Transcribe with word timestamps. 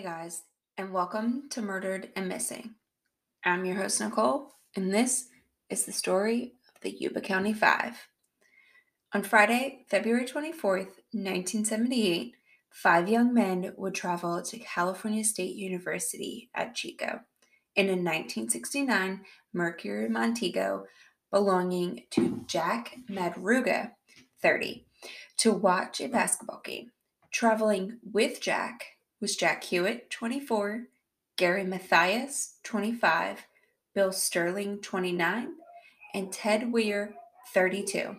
Hey 0.00 0.06
guys, 0.06 0.44
and 0.78 0.94
welcome 0.94 1.50
to 1.50 1.60
Murdered 1.60 2.08
and 2.16 2.26
Missing. 2.26 2.70
I'm 3.44 3.66
your 3.66 3.76
host, 3.76 4.00
Nicole, 4.00 4.54
and 4.74 4.94
this 4.94 5.28
is 5.68 5.84
the 5.84 5.92
story 5.92 6.54
of 6.74 6.80
the 6.80 6.96
Yuba 6.98 7.20
County 7.20 7.52
Five. 7.52 8.08
On 9.12 9.22
Friday, 9.22 9.84
February 9.90 10.24
24th, 10.24 10.96
1978, 11.12 12.32
five 12.70 13.10
young 13.10 13.34
men 13.34 13.74
would 13.76 13.94
travel 13.94 14.40
to 14.40 14.58
California 14.60 15.22
State 15.22 15.54
University 15.54 16.48
at 16.54 16.74
Chico 16.74 17.20
in 17.76 17.84
a 17.84 17.90
1969 17.90 19.20
Mercury 19.52 20.08
Montego 20.08 20.86
belonging 21.30 22.04
to 22.12 22.42
Jack 22.46 22.96
Madruga, 23.10 23.90
30, 24.40 24.86
to 25.36 25.52
watch 25.52 26.00
a 26.00 26.08
basketball 26.08 26.62
game. 26.64 26.90
Traveling 27.30 27.98
with 28.02 28.40
Jack 28.40 28.96
was 29.20 29.36
Jack 29.36 29.64
Huett, 29.64 30.08
24, 30.08 30.84
Gary 31.36 31.64
Mathias, 31.64 32.54
25, 32.64 33.46
Bill 33.94 34.12
Sterling, 34.12 34.78
29, 34.78 35.48
and 36.14 36.32
Ted 36.32 36.72
Weir, 36.72 37.14
32. 37.52 38.16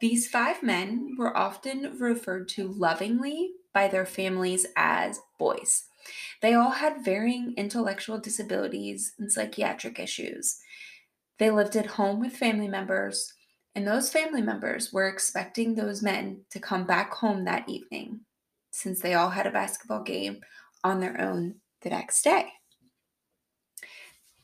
These 0.00 0.26
five 0.28 0.62
men 0.62 1.14
were 1.16 1.36
often 1.36 1.96
referred 1.98 2.48
to 2.50 2.66
lovingly 2.66 3.52
by 3.72 3.86
their 3.86 4.06
families 4.06 4.66
as 4.76 5.20
boys. 5.38 5.84
They 6.42 6.54
all 6.54 6.70
had 6.70 7.04
varying 7.04 7.54
intellectual 7.56 8.18
disabilities 8.18 9.12
and 9.18 9.30
psychiatric 9.30 10.00
issues. 10.00 10.58
They 11.38 11.50
lived 11.50 11.76
at 11.76 11.86
home 11.86 12.18
with 12.18 12.36
family 12.36 12.68
members, 12.68 13.32
and 13.76 13.86
those 13.86 14.10
family 14.10 14.42
members 14.42 14.92
were 14.92 15.06
expecting 15.06 15.74
those 15.74 16.02
men 16.02 16.40
to 16.50 16.58
come 16.58 16.84
back 16.84 17.12
home 17.12 17.44
that 17.44 17.68
evening 17.68 18.20
since 18.80 19.00
they 19.00 19.14
all 19.14 19.30
had 19.30 19.46
a 19.46 19.50
basketball 19.50 20.02
game 20.02 20.40
on 20.82 21.00
their 21.00 21.20
own 21.20 21.56
the 21.82 21.90
next 21.90 22.22
day. 22.22 22.52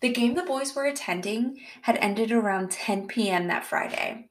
The 0.00 0.12
game 0.12 0.34
the 0.34 0.42
boys 0.42 0.74
were 0.74 0.84
attending 0.84 1.58
had 1.82 1.96
ended 1.96 2.30
around 2.30 2.70
10 2.70 3.08
p.m. 3.08 3.48
that 3.48 3.64
Friday, 3.64 4.28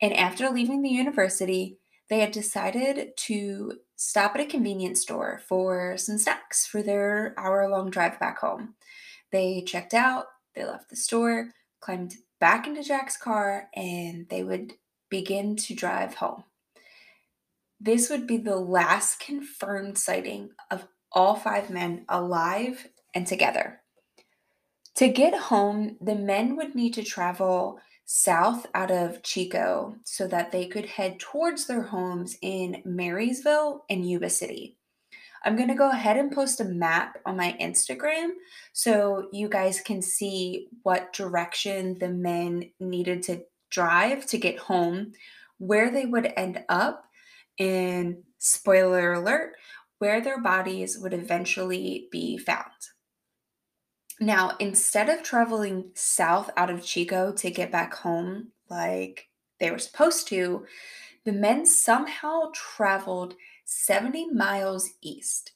and 0.00 0.14
after 0.14 0.48
leaving 0.48 0.82
the 0.82 0.88
university, 0.88 1.78
they 2.08 2.20
had 2.20 2.32
decided 2.32 3.12
to 3.16 3.78
stop 3.96 4.34
at 4.34 4.40
a 4.40 4.46
convenience 4.46 5.02
store 5.02 5.40
for 5.46 5.96
some 5.96 6.18
snacks 6.18 6.66
for 6.66 6.82
their 6.82 7.34
hour 7.38 7.68
long 7.68 7.90
drive 7.90 8.18
back 8.18 8.38
home. 8.38 8.74
They 9.30 9.62
checked 9.62 9.94
out, 9.94 10.26
they 10.54 10.64
left 10.64 10.90
the 10.90 10.96
store, 10.96 11.50
climbed 11.80 12.14
back 12.40 12.66
into 12.66 12.82
Jack's 12.82 13.16
car, 13.16 13.68
and 13.74 14.28
they 14.28 14.42
would 14.42 14.74
begin 15.08 15.56
to 15.56 15.74
drive 15.74 16.14
home. 16.14 16.44
This 17.84 18.08
would 18.10 18.28
be 18.28 18.36
the 18.36 18.54
last 18.54 19.18
confirmed 19.18 19.98
sighting 19.98 20.50
of 20.70 20.86
all 21.10 21.34
five 21.34 21.68
men 21.68 22.04
alive 22.08 22.86
and 23.12 23.26
together. 23.26 23.80
To 24.94 25.08
get 25.08 25.34
home, 25.34 25.96
the 26.00 26.14
men 26.14 26.54
would 26.54 26.76
need 26.76 26.94
to 26.94 27.02
travel 27.02 27.80
south 28.04 28.66
out 28.72 28.92
of 28.92 29.24
Chico 29.24 29.96
so 30.04 30.28
that 30.28 30.52
they 30.52 30.66
could 30.66 30.86
head 30.86 31.18
towards 31.18 31.66
their 31.66 31.82
homes 31.82 32.36
in 32.40 32.82
Marysville 32.84 33.84
and 33.90 34.08
Yuba 34.08 34.30
City. 34.30 34.76
I'm 35.44 35.56
going 35.56 35.68
to 35.68 35.74
go 35.74 35.90
ahead 35.90 36.16
and 36.16 36.30
post 36.30 36.60
a 36.60 36.64
map 36.64 37.18
on 37.26 37.36
my 37.36 37.56
Instagram 37.60 38.28
so 38.72 39.28
you 39.32 39.48
guys 39.48 39.80
can 39.80 40.02
see 40.02 40.68
what 40.84 41.12
direction 41.12 41.98
the 41.98 42.10
men 42.10 42.70
needed 42.78 43.24
to 43.24 43.42
drive 43.70 44.24
to 44.26 44.38
get 44.38 44.58
home, 44.58 45.14
where 45.58 45.90
they 45.90 46.06
would 46.06 46.32
end 46.36 46.62
up, 46.68 47.06
and 47.58 48.18
spoiler 48.38 49.12
alert, 49.12 49.54
where 49.98 50.20
their 50.20 50.40
bodies 50.40 50.98
would 50.98 51.14
eventually 51.14 52.08
be 52.10 52.36
found. 52.36 52.66
Now, 54.20 54.56
instead 54.58 55.08
of 55.08 55.22
traveling 55.22 55.90
south 55.94 56.50
out 56.56 56.70
of 56.70 56.84
Chico 56.84 57.32
to 57.32 57.50
get 57.50 57.72
back 57.72 57.94
home 57.94 58.48
like 58.68 59.28
they 59.58 59.70
were 59.70 59.78
supposed 59.78 60.28
to, 60.28 60.64
the 61.24 61.32
men 61.32 61.66
somehow 61.66 62.50
traveled 62.54 63.34
70 63.64 64.30
miles 64.32 64.90
east, 65.00 65.52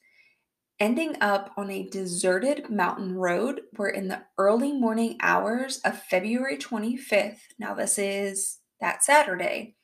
ending 0.79 1.15
up 1.21 1.51
on 1.57 1.69
a 1.69 1.87
deserted 1.89 2.69
mountain 2.69 3.15
road 3.15 3.61
where, 3.75 3.89
in 3.89 4.07
the 4.07 4.23
early 4.37 4.71
morning 4.71 5.17
hours 5.21 5.79
of 5.79 6.01
February 6.03 6.57
25th, 6.57 7.39
now 7.59 7.73
this 7.73 7.97
is 7.97 8.59
that 8.79 9.03
Saturday, 9.03 9.75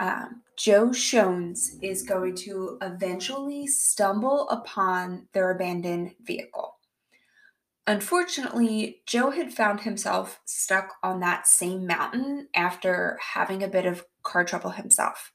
um, 0.00 0.42
Joe 0.56 0.88
Schons 0.88 1.70
is 1.82 2.02
going 2.02 2.36
to 2.36 2.78
eventually 2.82 3.66
stumble 3.66 4.48
upon 4.48 5.28
their 5.32 5.50
abandoned 5.50 6.14
vehicle. 6.22 6.76
Unfortunately, 7.86 9.02
Joe 9.06 9.30
had 9.30 9.52
found 9.52 9.80
himself 9.80 10.40
stuck 10.46 10.94
on 11.02 11.20
that 11.20 11.46
same 11.46 11.86
mountain 11.86 12.48
after 12.54 13.18
having 13.20 13.62
a 13.62 13.68
bit 13.68 13.84
of 13.84 14.04
car 14.22 14.44
trouble 14.44 14.70
himself. 14.70 15.32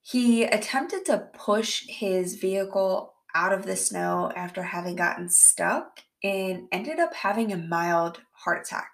He 0.00 0.44
attempted 0.44 1.04
to 1.06 1.28
push 1.34 1.84
his 1.86 2.36
vehicle 2.36 3.14
out 3.34 3.52
of 3.52 3.66
the 3.66 3.76
snow 3.76 4.32
after 4.34 4.62
having 4.62 4.96
gotten 4.96 5.28
stuck 5.28 6.00
and 6.22 6.66
ended 6.72 6.98
up 6.98 7.14
having 7.14 7.52
a 7.52 7.58
mild 7.58 8.22
heart 8.32 8.66
attack. 8.66 8.90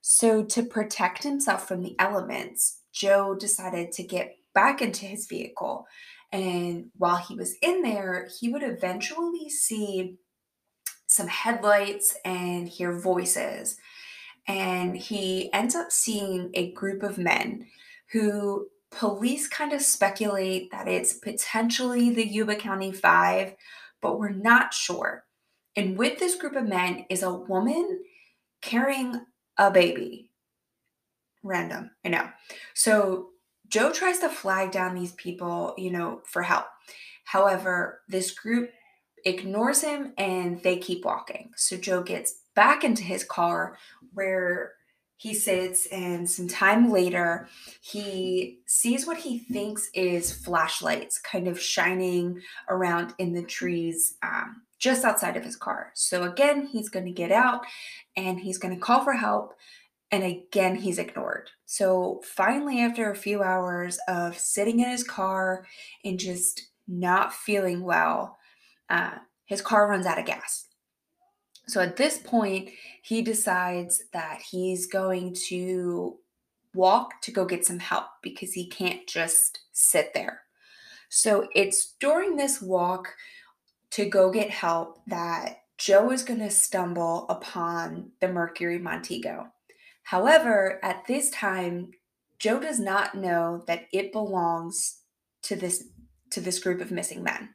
So, 0.00 0.44
to 0.44 0.62
protect 0.62 1.24
himself 1.24 1.66
from 1.66 1.82
the 1.82 1.96
elements, 1.98 2.77
Joe 2.98 3.34
decided 3.34 3.92
to 3.92 4.02
get 4.02 4.36
back 4.54 4.82
into 4.82 5.06
his 5.06 5.26
vehicle. 5.26 5.86
And 6.32 6.90
while 6.96 7.16
he 7.16 7.36
was 7.36 7.54
in 7.62 7.82
there, 7.82 8.28
he 8.38 8.50
would 8.50 8.62
eventually 8.62 9.48
see 9.48 10.16
some 11.06 11.28
headlights 11.28 12.16
and 12.24 12.68
hear 12.68 12.92
voices. 12.98 13.76
And 14.46 14.96
he 14.96 15.52
ends 15.52 15.74
up 15.74 15.92
seeing 15.92 16.50
a 16.54 16.72
group 16.72 17.02
of 17.02 17.18
men 17.18 17.66
who 18.12 18.68
police 18.90 19.46
kind 19.46 19.72
of 19.72 19.82
speculate 19.82 20.70
that 20.72 20.88
it's 20.88 21.12
potentially 21.12 22.10
the 22.10 22.26
Yuba 22.26 22.56
County 22.56 22.92
Five, 22.92 23.54
but 24.00 24.18
we're 24.18 24.30
not 24.30 24.74
sure. 24.74 25.24
And 25.76 25.96
with 25.96 26.18
this 26.18 26.34
group 26.34 26.56
of 26.56 26.66
men 26.66 27.06
is 27.10 27.22
a 27.22 27.32
woman 27.32 28.00
carrying 28.60 29.20
a 29.56 29.70
baby 29.70 30.27
random. 31.42 31.90
I 32.04 32.08
know. 32.08 32.28
So 32.74 33.30
Joe 33.68 33.92
tries 33.92 34.18
to 34.20 34.28
flag 34.28 34.70
down 34.70 34.94
these 34.94 35.12
people, 35.12 35.74
you 35.76 35.90
know, 35.90 36.22
for 36.24 36.42
help. 36.42 36.66
However, 37.24 38.00
this 38.08 38.30
group 38.30 38.70
ignores 39.24 39.82
him 39.82 40.14
and 40.16 40.62
they 40.62 40.78
keep 40.78 41.04
walking. 41.04 41.50
So 41.56 41.76
Joe 41.76 42.02
gets 42.02 42.40
back 42.54 42.84
into 42.84 43.02
his 43.02 43.24
car 43.24 43.76
where 44.14 44.72
he 45.18 45.34
sits, 45.34 45.86
and 45.86 46.30
some 46.30 46.46
time 46.46 46.92
later, 46.92 47.48
he 47.80 48.60
sees 48.66 49.04
what 49.04 49.18
he 49.18 49.40
thinks 49.40 49.90
is 49.92 50.32
flashlights 50.32 51.18
kind 51.18 51.48
of 51.48 51.60
shining 51.60 52.40
around 52.68 53.14
in 53.18 53.32
the 53.32 53.42
trees 53.42 54.14
um, 54.22 54.62
just 54.78 55.04
outside 55.04 55.36
of 55.36 55.42
his 55.42 55.56
car. 55.56 55.90
So, 55.96 56.22
again, 56.22 56.66
he's 56.66 56.88
going 56.88 57.06
to 57.06 57.10
get 57.10 57.32
out 57.32 57.62
and 58.16 58.38
he's 58.38 58.58
going 58.58 58.74
to 58.76 58.80
call 58.80 59.02
for 59.02 59.14
help. 59.14 59.54
And 60.10 60.24
again, 60.24 60.76
he's 60.76 60.98
ignored. 60.98 61.50
So 61.66 62.22
finally, 62.24 62.80
after 62.80 63.10
a 63.10 63.16
few 63.16 63.42
hours 63.42 63.98
of 64.08 64.38
sitting 64.38 64.80
in 64.80 64.88
his 64.88 65.04
car 65.04 65.66
and 66.04 66.18
just 66.18 66.68
not 66.86 67.34
feeling 67.34 67.82
well, 67.82 68.38
uh, 68.88 69.16
his 69.44 69.60
car 69.60 69.88
runs 69.88 70.06
out 70.06 70.18
of 70.18 70.24
gas. 70.24 70.66
So 71.66 71.82
at 71.82 71.96
this 71.96 72.18
point, 72.18 72.70
he 73.02 73.20
decides 73.20 74.02
that 74.14 74.40
he's 74.50 74.86
going 74.86 75.36
to 75.48 76.16
walk 76.74 77.20
to 77.22 77.30
go 77.30 77.44
get 77.44 77.66
some 77.66 77.78
help 77.78 78.06
because 78.22 78.52
he 78.52 78.66
can't 78.66 79.06
just 79.06 79.60
sit 79.72 80.14
there. 80.14 80.42
So 81.10 81.48
it's 81.54 81.94
during 82.00 82.36
this 82.36 82.62
walk 82.62 83.14
to 83.90 84.06
go 84.06 84.30
get 84.30 84.50
help 84.50 85.00
that 85.06 85.58
Joe 85.78 86.10
is 86.10 86.22
going 86.22 86.40
to 86.40 86.50
stumble 86.50 87.26
upon 87.28 88.12
the 88.20 88.28
Mercury 88.28 88.78
Montego. 88.78 89.48
However, 90.08 90.80
at 90.82 91.06
this 91.06 91.28
time, 91.28 91.90
Joe 92.38 92.58
does 92.58 92.80
not 92.80 93.14
know 93.14 93.62
that 93.66 93.88
it 93.92 94.10
belongs 94.10 95.02
to 95.42 95.54
this 95.54 95.84
to 96.30 96.40
this 96.40 96.58
group 96.60 96.80
of 96.80 96.90
missing 96.90 97.22
men. 97.22 97.50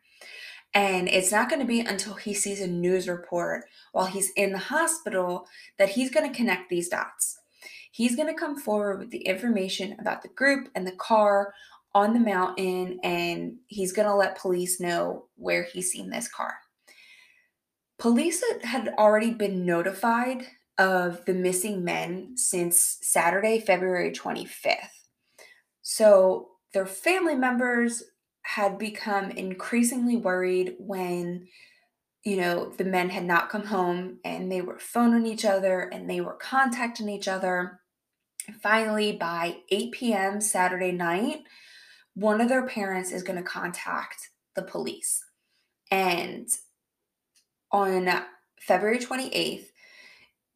And 0.72 1.08
it's 1.08 1.32
not 1.32 1.50
going 1.50 1.62
to 1.62 1.68
be 1.68 1.80
until 1.80 2.14
he 2.14 2.36
sees 2.36 2.62
a 2.62 2.68
news 2.68 3.08
report 3.08 3.66
while 3.92 4.06
he's 4.06 4.32
in 4.36 4.52
the 4.52 4.60
hospital 4.60 5.48
that 5.80 5.90
he's 5.90 6.12
going 6.12 6.32
to 6.32 6.38
connect 6.38 6.70
these 6.70 6.90
dots. 6.90 7.40
He's 7.92 8.16
going 8.16 8.28
to 8.28 8.40
come 8.40 8.60
forward 8.60 9.00
with 9.00 9.10
the 9.10 9.26
information 9.26 9.96
about 10.00 10.22
the 10.22 10.30
group 10.30 10.70
and 10.76 10.86
the 10.86 10.96
car 10.98 11.56
on 11.96 12.14
the 12.14 12.20
mountain, 12.20 13.00
and 13.04 13.56
he's 13.66 13.94
going 13.94 14.08
to 14.08 14.16
let 14.16 14.38
police 14.38 14.80
know 14.80 15.26
where 15.38 15.64
he's 15.64 15.92
seen 15.92 16.12
this 16.12 16.28
car. 16.28 16.54
Police 17.98 18.44
had 18.62 18.90
already 19.00 19.32
been 19.32 19.66
notified 19.66 20.46
of 20.78 21.26
the 21.26 21.34
missing 21.34 21.84
men 21.84 22.36
since 22.36 22.98
Saturday, 23.02 23.60
February 23.60 24.12
25th. 24.12 24.90
So 25.82 26.50
their 26.74 26.86
family 26.86 27.36
members 27.36 28.04
had 28.44 28.78
become 28.78 29.32
increasingly 29.32 30.18
worried 30.18 30.76
when 30.80 31.48
you 32.24 32.38
know 32.38 32.70
the 32.78 32.84
men 32.84 33.10
had 33.10 33.26
not 33.26 33.50
come 33.50 33.66
home 33.66 34.20
and 34.24 34.52
they 34.52 34.62
were 34.62 34.80
phoning 34.80 35.26
each 35.26 35.46
other 35.46 35.82
and 35.82 36.10
they 36.10 36.22
were 36.22 36.34
contacting 36.34 37.10
each 37.10 37.28
other 37.28 37.80
finally 38.62 39.14
by 39.14 39.58
8 39.72 39.92
p.m 39.92 40.42
saturday 40.42 40.92
night 40.92 41.44
one 42.16 42.42
of 42.42 42.50
their 42.50 42.68
parents 42.68 43.12
is 43.12 43.24
going 43.24 43.38
to 43.38 43.44
contact 43.44 44.30
the 44.56 44.62
police 44.62 45.24
and 45.90 46.50
on 47.72 48.10
february 48.60 49.00
28th 49.00 49.68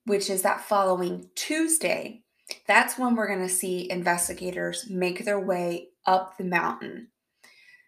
which 0.08 0.30
is 0.30 0.42
that 0.42 0.62
following 0.62 1.30
tuesday 1.36 2.22
that's 2.66 2.98
when 2.98 3.16
we're 3.16 3.28
going 3.28 3.46
to 3.46 3.54
see 3.54 3.90
investigators 3.92 4.90
make 4.90 5.24
their 5.24 5.40
way 5.40 5.90
up 6.06 6.38
the 6.38 6.44
mountain 6.44 7.08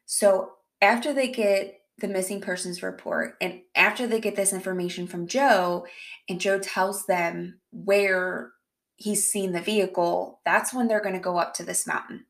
so 0.06 0.54
after 0.82 1.14
they 1.14 1.28
get 1.28 1.80
the 2.00 2.08
missing 2.08 2.42
persons 2.42 2.82
report 2.82 3.36
and 3.42 3.62
after 3.76 4.08
they 4.08 4.20
get 4.20 4.36
this 4.36 4.54
information 4.54 5.08
from 5.08 5.28
Joe 5.28 5.86
and 6.28 6.40
Joe 6.40 6.60
tells 6.60 7.06
them 7.06 7.60
where 7.72 8.52
he's 8.96 9.30
seen 9.30 9.52
the 9.52 9.62
vehicle, 9.62 10.42
that's 10.46 10.74
when 10.74 10.88
they're 10.88 11.02
going 11.02 11.16
to 11.16 11.20
go 11.20 11.38
up 11.38 11.54
to 11.56 11.64
this 11.64 11.88
mountain. 11.88 12.26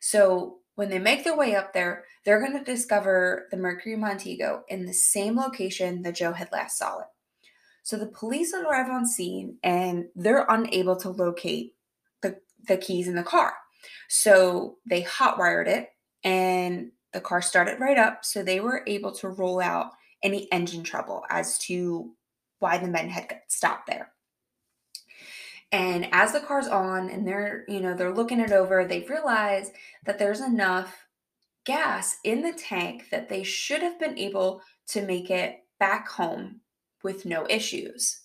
So 0.00 0.58
when 0.74 0.90
they 0.90 0.98
make 0.98 1.24
their 1.24 1.36
way 1.36 1.54
up 1.54 1.72
there, 1.72 2.04
they're 2.24 2.40
going 2.40 2.58
to 2.58 2.64
discover 2.64 3.46
the 3.50 3.56
Mercury 3.56 3.96
Montego 3.96 4.64
in 4.68 4.86
the 4.86 4.92
same 4.92 5.36
location 5.36 6.02
that 6.02 6.14
Joe 6.14 6.32
had 6.32 6.50
last 6.52 6.78
saw 6.78 7.00
it. 7.00 7.06
So 7.90 7.96
the 7.96 8.06
police 8.06 8.54
arrive 8.54 8.88
on 8.88 9.04
scene 9.04 9.56
and 9.64 10.06
they're 10.14 10.46
unable 10.48 10.94
to 10.98 11.10
locate 11.10 11.74
the, 12.22 12.36
the 12.68 12.76
keys 12.76 13.08
in 13.08 13.16
the 13.16 13.24
car. 13.24 13.52
So 14.08 14.76
they 14.88 15.02
hotwired 15.02 15.66
it 15.66 15.88
and 16.22 16.92
the 17.12 17.20
car 17.20 17.42
started 17.42 17.80
right 17.80 17.98
up, 17.98 18.24
so 18.24 18.44
they 18.44 18.60
were 18.60 18.84
able 18.86 19.10
to 19.14 19.28
rule 19.30 19.58
out 19.58 19.90
any 20.22 20.46
engine 20.52 20.84
trouble 20.84 21.24
as 21.30 21.58
to 21.66 22.12
why 22.60 22.78
the 22.78 22.86
men 22.86 23.08
had 23.08 23.40
stopped 23.48 23.88
there. 23.88 24.12
And 25.72 26.06
as 26.12 26.32
the 26.32 26.38
car's 26.38 26.68
on 26.68 27.10
and 27.10 27.26
they're, 27.26 27.64
you 27.66 27.80
know, 27.80 27.96
they're 27.96 28.14
looking 28.14 28.38
it 28.38 28.52
over, 28.52 28.84
they've 28.84 29.10
realized 29.10 29.72
that 30.06 30.16
there's 30.16 30.40
enough 30.40 31.08
gas 31.66 32.18
in 32.22 32.42
the 32.42 32.52
tank 32.52 33.06
that 33.10 33.28
they 33.28 33.42
should 33.42 33.82
have 33.82 33.98
been 33.98 34.16
able 34.16 34.62
to 34.90 35.04
make 35.04 35.28
it 35.28 35.64
back 35.80 36.06
home 36.06 36.60
with 37.02 37.26
no 37.26 37.46
issues. 37.48 38.20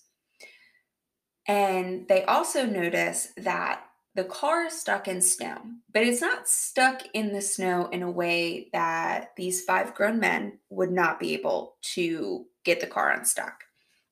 And 1.48 2.08
they 2.08 2.24
also 2.24 2.66
notice 2.66 3.32
that 3.36 3.82
the 4.16 4.24
car 4.24 4.64
is 4.64 4.80
stuck 4.80 5.06
in 5.06 5.20
snow, 5.20 5.58
but 5.92 6.02
it's 6.02 6.22
not 6.22 6.48
stuck 6.48 7.02
in 7.12 7.32
the 7.32 7.42
snow 7.42 7.88
in 7.92 8.02
a 8.02 8.10
way 8.10 8.68
that 8.72 9.32
these 9.36 9.62
five 9.62 9.94
grown 9.94 10.18
men 10.18 10.58
would 10.70 10.90
not 10.90 11.20
be 11.20 11.34
able 11.34 11.76
to 11.94 12.46
get 12.64 12.80
the 12.80 12.86
car 12.86 13.10
unstuck. 13.10 13.64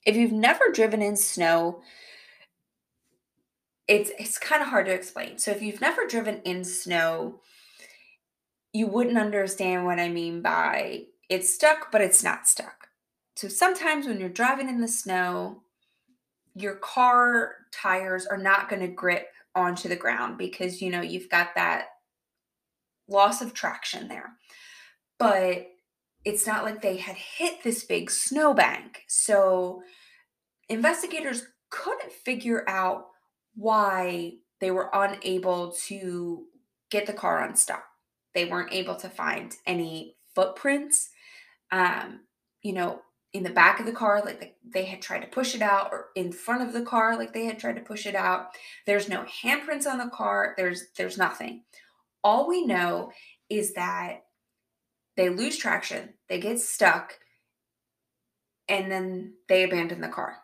If 0.05 0.14
you've 0.14 0.31
never 0.31 0.70
driven 0.70 1.00
in 1.00 1.16
snow, 1.16 1.81
it's 3.88 4.11
it's 4.19 4.38
kind 4.38 4.62
of 4.62 4.69
hard 4.69 4.87
to 4.87 4.93
explain. 4.93 5.38
So 5.38 5.50
if 5.50 5.62
you've 5.62 5.81
never 5.81 6.06
driven 6.06 6.43
in 6.44 6.64
snow, 6.64 7.40
you 8.75 8.87
wouldn't 8.87 9.19
understand 9.19 9.87
what 9.87 9.99
I 9.99 10.11
mean 10.11 10.43
by 10.43 11.05
it's 11.31 11.52
stuck 11.52 11.90
but 11.90 12.02
it's 12.02 12.22
not 12.22 12.46
stuck. 12.46 12.83
So 13.36 13.48
sometimes 13.48 14.06
when 14.06 14.20
you're 14.20 14.28
driving 14.28 14.69
in 14.69 14.81
the 14.81 14.88
snow, 14.88 15.62
your 16.54 16.76
car 16.76 17.52
tires 17.72 18.26
are 18.26 18.38
not 18.38 18.69
going 18.69 18.81
to 18.81 18.88
grip 18.88 19.28
onto 19.54 19.88
the 19.88 19.96
ground 19.96 20.38
because 20.38 20.81
you 20.81 20.90
know 20.90 21.00
you've 21.00 21.28
got 21.28 21.54
that 21.56 21.86
loss 23.08 23.42
of 23.42 23.54
traction 23.54 24.08
there. 24.08 24.31
But 25.19 25.69
it's 26.25 26.46
not 26.46 26.64
like 26.64 26.81
they 26.81 26.96
had 26.96 27.16
hit 27.16 27.62
this 27.62 27.84
big 27.84 28.10
snowbank. 28.10 29.02
So 29.08 29.82
investigators 30.69 31.46
couldn't 31.70 32.12
figure 32.12 32.64
out 32.69 33.06
why 33.54 34.34
they 34.60 34.70
were 34.70 34.90
unable 34.92 35.72
to 35.87 36.44
get 36.90 37.06
the 37.06 37.12
car 37.12 37.42
unstuck. 37.42 37.84
They 38.34 38.46
weren't 38.46 38.72
able 38.72 38.96
to 38.96 39.08
find 39.08 39.54
any 39.66 40.16
footprints. 40.34 41.10
Um, 41.70 42.20
you 42.62 42.72
know, 42.72 43.02
in 43.34 43.42
the 43.42 43.50
back 43.50 43.81
of 43.81 43.86
the 43.86 43.92
car 43.92 44.22
like 44.25 44.56
they 44.64 44.84
had 44.84 45.02
tried 45.02 45.19
to 45.19 45.26
push 45.26 45.54
it 45.56 45.60
out 45.60 45.88
or 45.92 46.06
in 46.14 46.32
front 46.32 46.62
of 46.62 46.72
the 46.72 46.82
car 46.82 47.19
like 47.19 47.34
they 47.34 47.44
had 47.44 47.58
tried 47.58 47.75
to 47.75 47.82
push 47.82 48.06
it 48.06 48.14
out. 48.14 48.50
There's 48.86 49.08
no 49.08 49.25
handprints 49.42 49.86
on 49.86 49.98
the 49.98 50.08
car 50.08 50.54
there's 50.56 50.86
there's 50.96 51.19
nothing. 51.19 51.64
All 52.22 52.48
we 52.48 52.64
know 52.64 53.10
is 53.50 53.75
that 53.75 54.22
they 55.16 55.28
lose 55.28 55.58
traction 55.58 56.14
they 56.28 56.38
get 56.38 56.60
stuck 56.60 57.19
and 58.69 58.90
then 58.90 59.34
they 59.48 59.64
abandon 59.64 60.00
the 60.00 60.08
car. 60.08 60.37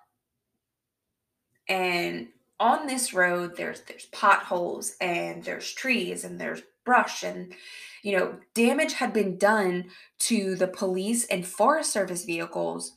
And 1.69 2.29
on 2.59 2.89
this 2.89 3.15
road 3.15 3.57
there's 3.57 3.83
there's 3.83 4.07
potholes 4.07 4.97
and 5.01 5.45
there's 5.45 5.73
trees 5.73 6.25
and 6.25 6.41
there's 6.41 6.63
brush 6.85 7.23
and 7.23 7.55
you 8.03 8.17
know 8.17 8.39
damage 8.55 8.95
had 8.95 9.13
been 9.13 9.37
done 9.37 9.91
to 10.19 10.55
the 10.55 10.69
police 10.69 11.27
and 11.27 11.47
forest 11.47 11.93
service 11.93 12.25
vehicles 12.25 12.93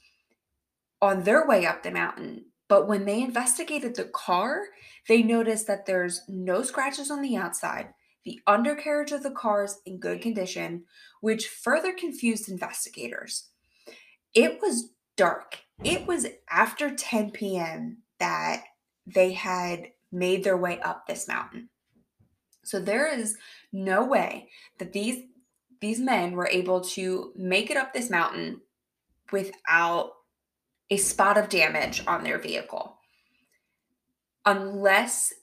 on 1.01 1.23
their 1.23 1.45
way 1.45 1.65
up 1.65 1.83
the 1.83 1.91
mountain. 1.91 2.45
But 2.69 2.87
when 2.87 3.05
they 3.05 3.21
investigated 3.21 3.95
the 3.95 4.05
car 4.05 4.65
they 5.07 5.21
noticed 5.21 5.67
that 5.67 5.85
there's 5.85 6.21
no 6.27 6.63
scratches 6.63 7.11
on 7.11 7.21
the 7.21 7.35
outside 7.35 7.89
the 8.23 8.39
undercarriage 8.47 9.11
of 9.11 9.21
the 9.21 9.31
car 9.31 9.65
is 9.65 9.79
in 9.85 9.99
good 9.99 10.21
condition 10.21 10.85
which 11.21 11.47
further 11.47 11.93
confused 11.93 12.49
investigators. 12.49 13.49
It 14.33 14.59
was 14.61 14.89
dark. 15.15 15.59
It 15.83 16.07
was 16.07 16.27
after 16.49 16.93
10 16.93 17.31
p.m 17.31 17.97
that 18.19 18.63
they 19.05 19.33
had 19.33 19.89
made 20.11 20.43
their 20.43 20.55
way 20.55 20.79
up 20.79 21.05
this 21.05 21.27
mountain 21.27 21.69
so 22.63 22.79
there 22.79 23.07
is 23.07 23.37
no 23.71 24.05
way 24.05 24.49
that 24.79 24.93
these 24.93 25.23
these 25.81 25.99
men 25.99 26.31
were 26.31 26.47
able 26.47 26.79
to 26.79 27.33
make 27.35 27.69
it 27.69 27.75
up 27.75 27.93
this 27.93 28.09
mountain 28.09 28.61
without 29.31 30.13
a 30.89 30.97
spot 30.97 31.37
of 31.37 31.49
damage 31.49 32.01
on 32.07 32.23
their 32.23 32.39
vehicle 32.39 32.97
unless 34.45 35.33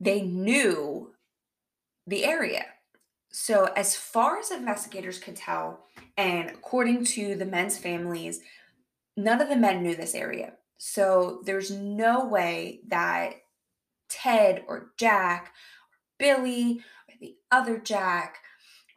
they 0.00 0.22
knew 0.22 1.12
the 2.06 2.24
area. 2.24 2.64
So, 3.32 3.66
as 3.76 3.96
far 3.96 4.38
as 4.38 4.50
investigators 4.50 5.18
could 5.18 5.36
tell, 5.36 5.84
and 6.16 6.48
according 6.48 7.04
to 7.06 7.34
the 7.34 7.44
men's 7.44 7.76
families, 7.76 8.40
none 9.16 9.42
of 9.42 9.48
the 9.48 9.56
men 9.56 9.82
knew 9.82 9.94
this 9.94 10.14
area. 10.14 10.54
So, 10.78 11.42
there's 11.44 11.70
no 11.70 12.26
way 12.26 12.80
that 12.88 13.34
Ted 14.08 14.64
or 14.68 14.92
Jack 14.98 15.52
Billy 16.18 16.80
or 17.08 17.14
the 17.20 17.36
other 17.50 17.78
Jack 17.78 18.38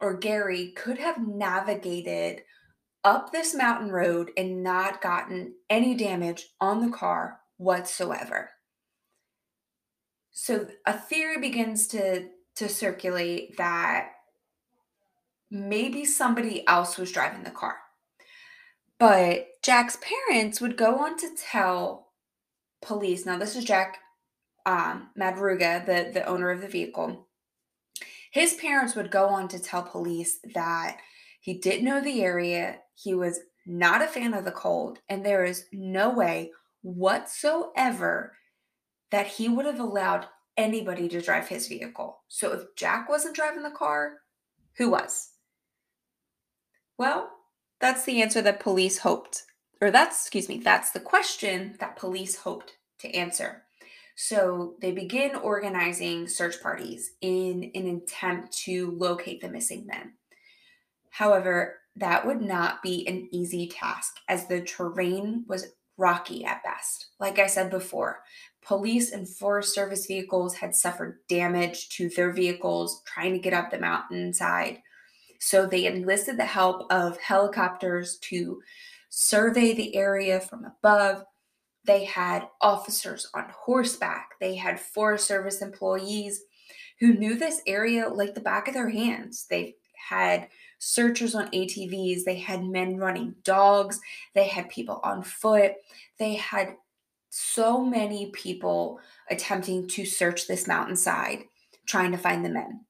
or 0.00 0.16
Gary 0.16 0.72
could 0.76 0.98
have 0.98 1.26
navigated 1.26 2.42
up 3.04 3.32
this 3.32 3.54
mountain 3.54 3.90
road 3.90 4.30
and 4.36 4.62
not 4.62 5.02
gotten 5.02 5.54
any 5.68 5.94
damage 5.94 6.48
on 6.60 6.80
the 6.80 6.94
car 6.94 7.40
whatsoever. 7.56 8.50
So 10.32 10.68
a 10.86 10.92
theory 10.92 11.38
begins 11.38 11.86
to 11.88 12.28
to 12.56 12.68
circulate 12.68 13.56
that 13.56 14.10
maybe 15.50 16.04
somebody 16.04 16.66
else 16.66 16.98
was 16.98 17.12
driving 17.12 17.42
the 17.42 17.50
car. 17.50 17.76
But 18.98 19.46
Jack's 19.62 19.98
parents 20.28 20.60
would 20.60 20.76
go 20.76 20.98
on 20.98 21.16
to 21.18 21.30
tell 21.36 22.12
police. 22.82 23.24
Now 23.24 23.38
this 23.38 23.56
is 23.56 23.64
Jack 23.64 23.98
um, 24.66 25.08
Madruga, 25.18 25.84
the, 25.84 26.10
the 26.12 26.26
owner 26.26 26.50
of 26.50 26.60
the 26.60 26.68
vehicle, 26.68 27.26
his 28.30 28.54
parents 28.54 28.94
would 28.94 29.10
go 29.10 29.26
on 29.26 29.48
to 29.48 29.58
tell 29.58 29.82
police 29.82 30.38
that 30.54 30.98
he 31.40 31.54
didn't 31.54 31.84
know 31.84 32.00
the 32.00 32.22
area, 32.22 32.78
he 32.94 33.14
was 33.14 33.40
not 33.66 34.02
a 34.02 34.06
fan 34.06 34.34
of 34.34 34.44
the 34.44 34.52
cold, 34.52 34.98
and 35.08 35.24
there 35.24 35.44
is 35.44 35.66
no 35.72 36.10
way 36.10 36.50
whatsoever 36.82 38.36
that 39.10 39.26
he 39.26 39.48
would 39.48 39.66
have 39.66 39.80
allowed 39.80 40.26
anybody 40.56 41.08
to 41.08 41.20
drive 41.20 41.48
his 41.48 41.66
vehicle. 41.66 42.22
So 42.28 42.52
if 42.52 42.62
Jack 42.76 43.08
wasn't 43.08 43.34
driving 43.34 43.62
the 43.62 43.70
car, 43.70 44.18
who 44.76 44.90
was? 44.90 45.30
Well, 46.98 47.30
that's 47.80 48.04
the 48.04 48.22
answer 48.22 48.42
that 48.42 48.60
police 48.60 48.98
hoped, 48.98 49.44
or 49.80 49.90
that's, 49.90 50.20
excuse 50.20 50.48
me, 50.48 50.58
that's 50.58 50.90
the 50.90 51.00
question 51.00 51.76
that 51.80 51.96
police 51.96 52.36
hoped 52.36 52.74
to 52.98 53.10
answer. 53.14 53.62
So 54.22 54.74
they 54.82 54.92
begin 54.92 55.34
organizing 55.34 56.28
search 56.28 56.60
parties 56.60 57.12
in 57.22 57.70
an 57.74 57.86
attempt 57.88 58.52
to 58.64 58.90
locate 58.90 59.40
the 59.40 59.48
missing 59.48 59.86
men. 59.86 60.12
However, 61.08 61.78
that 61.96 62.26
would 62.26 62.42
not 62.42 62.82
be 62.82 63.08
an 63.08 63.30
easy 63.32 63.66
task 63.66 64.16
as 64.28 64.46
the 64.46 64.60
terrain 64.60 65.46
was 65.48 65.68
rocky 65.96 66.44
at 66.44 66.62
best. 66.62 67.06
Like 67.18 67.38
I 67.38 67.46
said 67.46 67.70
before, 67.70 68.20
police 68.62 69.10
and 69.10 69.26
Forest 69.26 69.74
Service 69.74 70.04
vehicles 70.04 70.54
had 70.54 70.76
suffered 70.76 71.20
damage 71.30 71.88
to 71.96 72.10
their 72.10 72.30
vehicles 72.30 73.02
trying 73.06 73.32
to 73.32 73.38
get 73.38 73.54
up 73.54 73.70
the 73.70 73.78
mountainside. 73.78 74.82
So 75.38 75.64
they 75.64 75.86
enlisted 75.86 76.36
the 76.36 76.44
help 76.44 76.92
of 76.92 77.18
helicopters 77.20 78.18
to 78.24 78.60
survey 79.08 79.72
the 79.72 79.96
area 79.96 80.40
from 80.40 80.66
above. 80.66 81.24
They 81.84 82.04
had 82.04 82.48
officers 82.60 83.28
on 83.34 83.46
horseback, 83.50 84.30
they 84.40 84.56
had 84.56 84.78
Forest 84.78 85.26
Service 85.26 85.62
employees 85.62 86.42
who 86.98 87.14
knew 87.14 87.34
this 87.36 87.62
area 87.66 88.08
like 88.08 88.34
the 88.34 88.40
back 88.40 88.68
of 88.68 88.74
their 88.74 88.90
hands. 88.90 89.46
They 89.48 89.76
had 90.08 90.48
searchers 90.78 91.34
on 91.34 91.50
ATVs, 91.50 92.24
they 92.24 92.36
had 92.36 92.64
men 92.64 92.96
running 92.96 93.34
dogs, 93.44 94.00
they 94.34 94.48
had 94.48 94.68
people 94.68 95.00
on 95.02 95.22
foot, 95.22 95.72
they 96.18 96.34
had 96.34 96.76
so 97.30 97.84
many 97.84 98.30
people 98.32 99.00
attempting 99.30 99.86
to 99.88 100.04
search 100.04 100.46
this 100.46 100.66
mountainside 100.66 101.44
trying 101.86 102.12
to 102.12 102.18
find 102.18 102.44
the 102.44 102.50
men. 102.50 102.84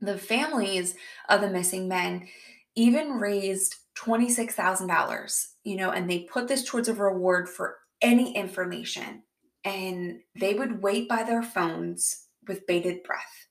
The 0.00 0.18
families 0.18 0.94
of 1.28 1.40
the 1.40 1.50
missing 1.50 1.88
men 1.88 2.28
even 2.74 3.12
raised 3.12 3.76
$26,000, 3.96 5.46
you 5.62 5.76
know, 5.76 5.90
and 5.90 6.10
they 6.10 6.20
put 6.20 6.48
this 6.48 6.64
towards 6.64 6.88
a 6.88 6.94
reward 6.94 7.48
for 7.48 7.76
any 8.04 8.36
information. 8.36 9.24
And 9.64 10.20
they 10.38 10.54
would 10.54 10.82
wait 10.82 11.08
by 11.08 11.24
their 11.24 11.42
phones 11.42 12.26
with 12.46 12.66
bated 12.66 13.02
breath. 13.02 13.48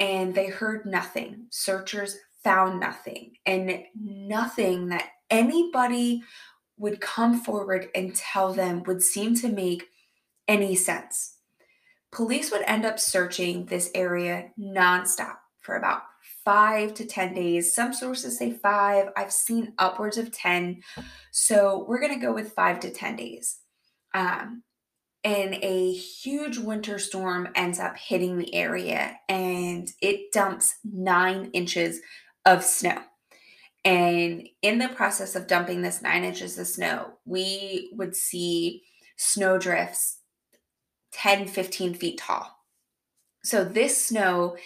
And 0.00 0.34
they 0.34 0.46
heard 0.46 0.86
nothing. 0.86 1.46
Searchers 1.50 2.16
found 2.42 2.80
nothing, 2.80 3.32
and 3.44 3.82
nothing 3.94 4.88
that 4.88 5.08
anybody 5.28 6.22
would 6.78 7.00
come 7.00 7.40
forward 7.40 7.88
and 7.94 8.14
tell 8.14 8.54
them 8.54 8.82
would 8.84 9.02
seem 9.02 9.34
to 9.34 9.48
make 9.48 9.88
any 10.46 10.74
sense. 10.76 11.36
Police 12.12 12.50
would 12.52 12.62
end 12.62 12.86
up 12.86 12.98
searching 12.98 13.66
this 13.66 13.90
area 13.94 14.50
nonstop 14.58 15.36
for 15.60 15.76
about 15.76 16.02
five 16.48 16.94
to 16.94 17.04
10 17.04 17.34
days. 17.34 17.74
Some 17.74 17.92
sources 17.92 18.38
say 18.38 18.50
five. 18.50 19.10
I've 19.14 19.34
seen 19.34 19.74
upwards 19.76 20.16
of 20.16 20.32
10. 20.32 20.80
So 21.30 21.84
we're 21.86 22.00
going 22.00 22.18
to 22.18 22.26
go 22.26 22.32
with 22.32 22.54
five 22.54 22.80
to 22.80 22.90
10 22.90 23.16
days. 23.16 23.58
Um, 24.14 24.62
and 25.22 25.58
a 25.60 25.92
huge 25.92 26.56
winter 26.56 26.98
storm 26.98 27.48
ends 27.54 27.78
up 27.78 27.98
hitting 27.98 28.38
the 28.38 28.54
area 28.54 29.16
and 29.28 29.90
it 30.00 30.32
dumps 30.32 30.76
nine 30.82 31.50
inches 31.52 32.00
of 32.46 32.64
snow. 32.64 33.02
And 33.84 34.48
in 34.62 34.78
the 34.78 34.88
process 34.88 35.36
of 35.36 35.48
dumping 35.48 35.82
this 35.82 36.00
nine 36.00 36.24
inches 36.24 36.58
of 36.58 36.66
snow, 36.66 37.18
we 37.26 37.90
would 37.92 38.16
see 38.16 38.84
snow 39.18 39.58
drifts 39.58 40.20
10, 41.12 41.46
15 41.46 41.92
feet 41.92 42.16
tall. 42.16 42.57
So 43.48 43.64
this 43.64 44.06
snow 44.06 44.56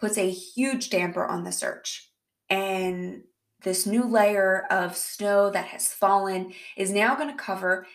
puts 0.00 0.18
a 0.18 0.28
huge 0.28 0.90
damper 0.90 1.24
on 1.24 1.44
the 1.44 1.52
search. 1.52 2.10
And 2.50 3.22
this 3.62 3.86
new 3.86 4.02
layer 4.02 4.66
of 4.68 4.96
snow 4.96 5.48
that 5.50 5.66
has 5.66 5.94
fallen 5.94 6.52
is 6.76 6.90
now 6.90 7.14
going 7.14 7.28
to 7.28 7.36
cover 7.36 7.86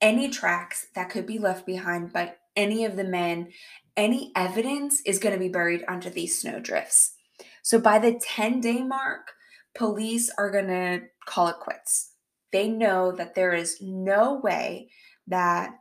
any 0.00 0.28
tracks 0.28 0.86
that 0.94 1.10
could 1.10 1.26
be 1.26 1.40
left 1.40 1.66
behind 1.66 2.12
by 2.12 2.34
any 2.54 2.84
of 2.84 2.94
the 2.94 3.02
men. 3.02 3.48
Any 3.96 4.30
evidence 4.36 5.02
is 5.04 5.18
going 5.18 5.34
to 5.34 5.40
be 5.40 5.48
buried 5.48 5.84
under 5.88 6.10
these 6.10 6.40
snow 6.40 6.60
drifts. 6.60 7.14
So 7.64 7.80
by 7.80 7.98
the 7.98 8.20
10 8.22 8.60
day 8.60 8.82
mark, 8.82 9.32
police 9.74 10.30
are 10.38 10.52
going 10.52 10.68
to 10.68 11.00
call 11.26 11.48
it 11.48 11.56
quits. 11.56 12.12
They 12.52 12.68
know 12.68 13.10
that 13.10 13.34
there 13.34 13.52
is 13.52 13.78
no 13.82 14.34
way 14.34 14.90
that 15.26 15.74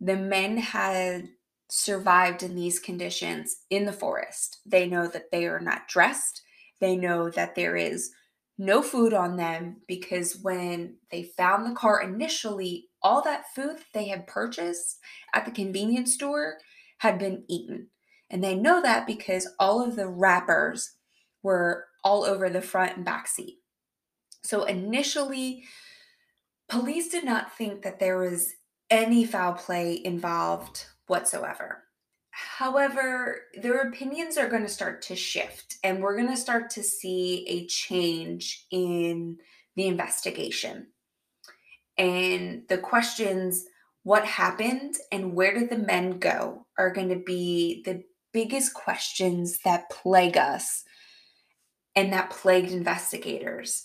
the 0.00 0.16
men 0.16 0.58
had 0.58 1.28
survived 1.74 2.44
in 2.44 2.54
these 2.54 2.78
conditions 2.78 3.56
in 3.68 3.84
the 3.84 3.92
forest. 3.92 4.58
They 4.64 4.88
know 4.88 5.08
that 5.08 5.32
they 5.32 5.44
are 5.46 5.58
not 5.58 5.88
dressed. 5.88 6.40
They 6.80 6.94
know 6.96 7.30
that 7.30 7.56
there 7.56 7.74
is 7.74 8.12
no 8.56 8.80
food 8.80 9.12
on 9.12 9.36
them 9.36 9.78
because 9.88 10.38
when 10.40 10.98
they 11.10 11.24
found 11.24 11.66
the 11.66 11.74
car 11.74 12.00
initially, 12.00 12.86
all 13.02 13.22
that 13.22 13.52
food 13.56 13.78
they 13.92 14.06
had 14.06 14.28
purchased 14.28 14.98
at 15.34 15.44
the 15.44 15.50
convenience 15.50 16.14
store 16.14 16.58
had 16.98 17.18
been 17.18 17.42
eaten. 17.48 17.88
And 18.30 18.42
they 18.42 18.54
know 18.54 18.80
that 18.80 19.04
because 19.04 19.48
all 19.58 19.82
of 19.82 19.96
the 19.96 20.06
wrappers 20.06 20.92
were 21.42 21.86
all 22.04 22.24
over 22.24 22.48
the 22.48 22.62
front 22.62 22.96
and 22.96 23.04
back 23.04 23.26
seat. 23.26 23.58
So 24.44 24.62
initially, 24.62 25.64
police 26.68 27.08
did 27.08 27.24
not 27.24 27.56
think 27.56 27.82
that 27.82 27.98
there 27.98 28.18
was 28.18 28.52
any 28.90 29.24
foul 29.24 29.54
play 29.54 30.00
involved 30.04 30.86
whatsoever. 31.06 31.84
However, 32.30 33.42
their 33.54 33.82
opinions 33.82 34.36
are 34.36 34.48
going 34.48 34.62
to 34.62 34.68
start 34.68 35.02
to 35.02 35.14
shift, 35.14 35.76
and 35.84 36.02
we're 36.02 36.16
going 36.16 36.30
to 36.30 36.36
start 36.36 36.70
to 36.70 36.82
see 36.82 37.46
a 37.48 37.66
change 37.66 38.66
in 38.70 39.38
the 39.76 39.86
investigation. 39.86 40.88
And 41.96 42.62
the 42.68 42.78
questions, 42.78 43.66
what 44.02 44.24
happened 44.24 44.96
and 45.12 45.34
where 45.34 45.54
did 45.54 45.70
the 45.70 45.78
men 45.78 46.18
go, 46.18 46.66
are 46.76 46.92
going 46.92 47.10
to 47.10 47.22
be 47.24 47.82
the 47.84 48.02
biggest 48.32 48.74
questions 48.74 49.60
that 49.64 49.88
plague 49.90 50.36
us 50.36 50.82
and 51.94 52.12
that 52.12 52.30
plagued 52.30 52.72
investigators. 52.72 53.84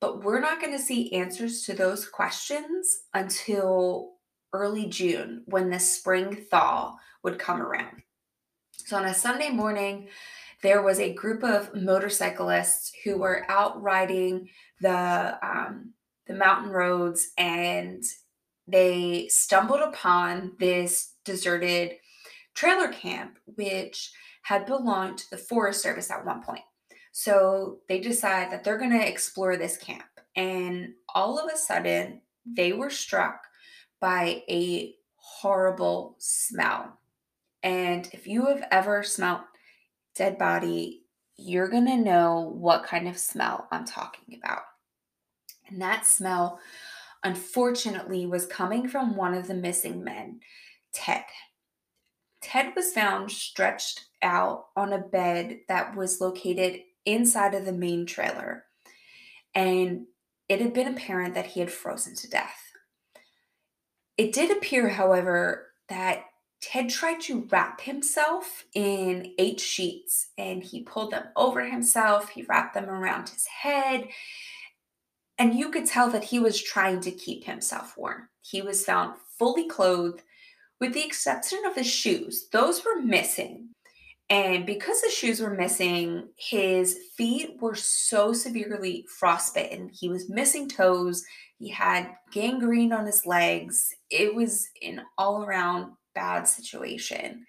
But 0.00 0.24
we're 0.24 0.40
not 0.40 0.60
going 0.60 0.72
to 0.72 0.78
see 0.78 1.12
answers 1.12 1.62
to 1.62 1.74
those 1.74 2.08
questions 2.08 3.02
until 3.12 4.11
early 4.52 4.86
June 4.86 5.42
when 5.46 5.70
the 5.70 5.80
spring 5.80 6.44
thaw 6.50 6.96
would 7.22 7.38
come 7.38 7.60
around. 7.60 8.02
So 8.76 8.96
on 8.96 9.04
a 9.04 9.14
Sunday 9.14 9.50
morning, 9.50 10.08
there 10.62 10.82
was 10.82 11.00
a 11.00 11.14
group 11.14 11.42
of 11.42 11.74
motorcyclists 11.74 12.92
who 13.04 13.18
were 13.18 13.44
out 13.48 13.80
riding 13.82 14.48
the 14.80 15.38
um, 15.42 15.92
the 16.26 16.34
mountain 16.34 16.70
roads, 16.70 17.30
and 17.36 18.02
they 18.68 19.26
stumbled 19.28 19.80
upon 19.80 20.52
this 20.58 21.14
deserted 21.24 21.96
trailer 22.54 22.88
camp, 22.88 23.38
which 23.44 24.12
had 24.42 24.66
belonged 24.66 25.18
to 25.18 25.30
the 25.30 25.36
Forest 25.36 25.82
Service 25.82 26.10
at 26.10 26.24
one 26.24 26.42
point. 26.42 26.62
So 27.12 27.78
they 27.88 28.00
decide 28.00 28.50
that 28.50 28.64
they're 28.64 28.78
going 28.78 28.98
to 28.98 29.08
explore 29.08 29.56
this 29.56 29.76
camp. 29.76 30.04
And 30.36 30.94
all 31.14 31.38
of 31.38 31.52
a 31.52 31.56
sudden, 31.56 32.22
they 32.46 32.72
were 32.72 32.90
struck 32.90 33.42
by 34.02 34.42
a 34.50 34.96
horrible 35.14 36.16
smell. 36.18 36.98
And 37.62 38.08
if 38.12 38.26
you 38.26 38.46
have 38.46 38.64
ever 38.72 39.04
smelled 39.04 39.42
dead 40.16 40.36
body, 40.36 41.04
you're 41.36 41.68
going 41.68 41.86
to 41.86 41.96
know 41.96 42.52
what 42.54 42.84
kind 42.84 43.06
of 43.06 43.16
smell 43.16 43.68
I'm 43.70 43.86
talking 43.86 44.38
about. 44.42 44.62
And 45.68 45.80
that 45.80 46.04
smell, 46.04 46.58
unfortunately, 47.22 48.26
was 48.26 48.44
coming 48.44 48.88
from 48.88 49.16
one 49.16 49.34
of 49.34 49.46
the 49.46 49.54
missing 49.54 50.02
men, 50.02 50.40
Ted. 50.92 51.24
Ted 52.40 52.72
was 52.74 52.92
found 52.92 53.30
stretched 53.30 54.06
out 54.20 54.66
on 54.76 54.92
a 54.92 54.98
bed 54.98 55.60
that 55.68 55.94
was 55.94 56.20
located 56.20 56.80
inside 57.06 57.54
of 57.54 57.64
the 57.64 57.72
main 57.72 58.04
trailer. 58.04 58.64
And 59.54 60.06
it 60.48 60.60
had 60.60 60.74
been 60.74 60.88
apparent 60.88 61.34
that 61.34 61.46
he 61.46 61.60
had 61.60 61.70
frozen 61.70 62.16
to 62.16 62.28
death. 62.28 62.71
It 64.16 64.32
did 64.32 64.50
appear, 64.50 64.88
however, 64.88 65.68
that 65.88 66.24
Ted 66.60 66.90
tried 66.90 67.20
to 67.22 67.48
wrap 67.50 67.80
himself 67.80 68.66
in 68.74 69.34
eight 69.38 69.58
sheets 69.58 70.28
and 70.38 70.62
he 70.62 70.82
pulled 70.82 71.10
them 71.10 71.24
over 71.34 71.64
himself. 71.64 72.30
He 72.30 72.42
wrapped 72.42 72.74
them 72.74 72.88
around 72.88 73.30
his 73.30 73.46
head. 73.46 74.08
And 75.38 75.54
you 75.54 75.70
could 75.70 75.86
tell 75.86 76.08
that 76.10 76.24
he 76.24 76.38
was 76.38 76.62
trying 76.62 77.00
to 77.00 77.10
keep 77.10 77.44
himself 77.44 77.96
warm. 77.96 78.28
He 78.42 78.62
was 78.62 78.84
found 78.84 79.16
fully 79.38 79.66
clothed, 79.66 80.22
with 80.78 80.94
the 80.94 81.04
exception 81.04 81.64
of 81.66 81.74
his 81.74 81.88
shoes. 81.88 82.48
Those 82.52 82.84
were 82.84 83.00
missing. 83.02 83.70
And 84.30 84.64
because 84.64 85.02
the 85.02 85.10
shoes 85.10 85.40
were 85.40 85.54
missing, 85.54 86.28
his 86.36 86.98
feet 87.16 87.56
were 87.60 87.74
so 87.74 88.32
severely 88.32 89.04
frostbitten. 89.18 89.90
He 89.92 90.08
was 90.08 90.30
missing 90.30 90.68
toes. 90.68 91.24
He 91.58 91.68
had 91.68 92.14
gangrene 92.32 92.92
on 92.92 93.04
his 93.04 93.26
legs. 93.26 93.94
It 94.10 94.34
was 94.34 94.66
an 94.82 95.02
all 95.18 95.44
around 95.44 95.92
bad 96.14 96.48
situation. 96.48 97.44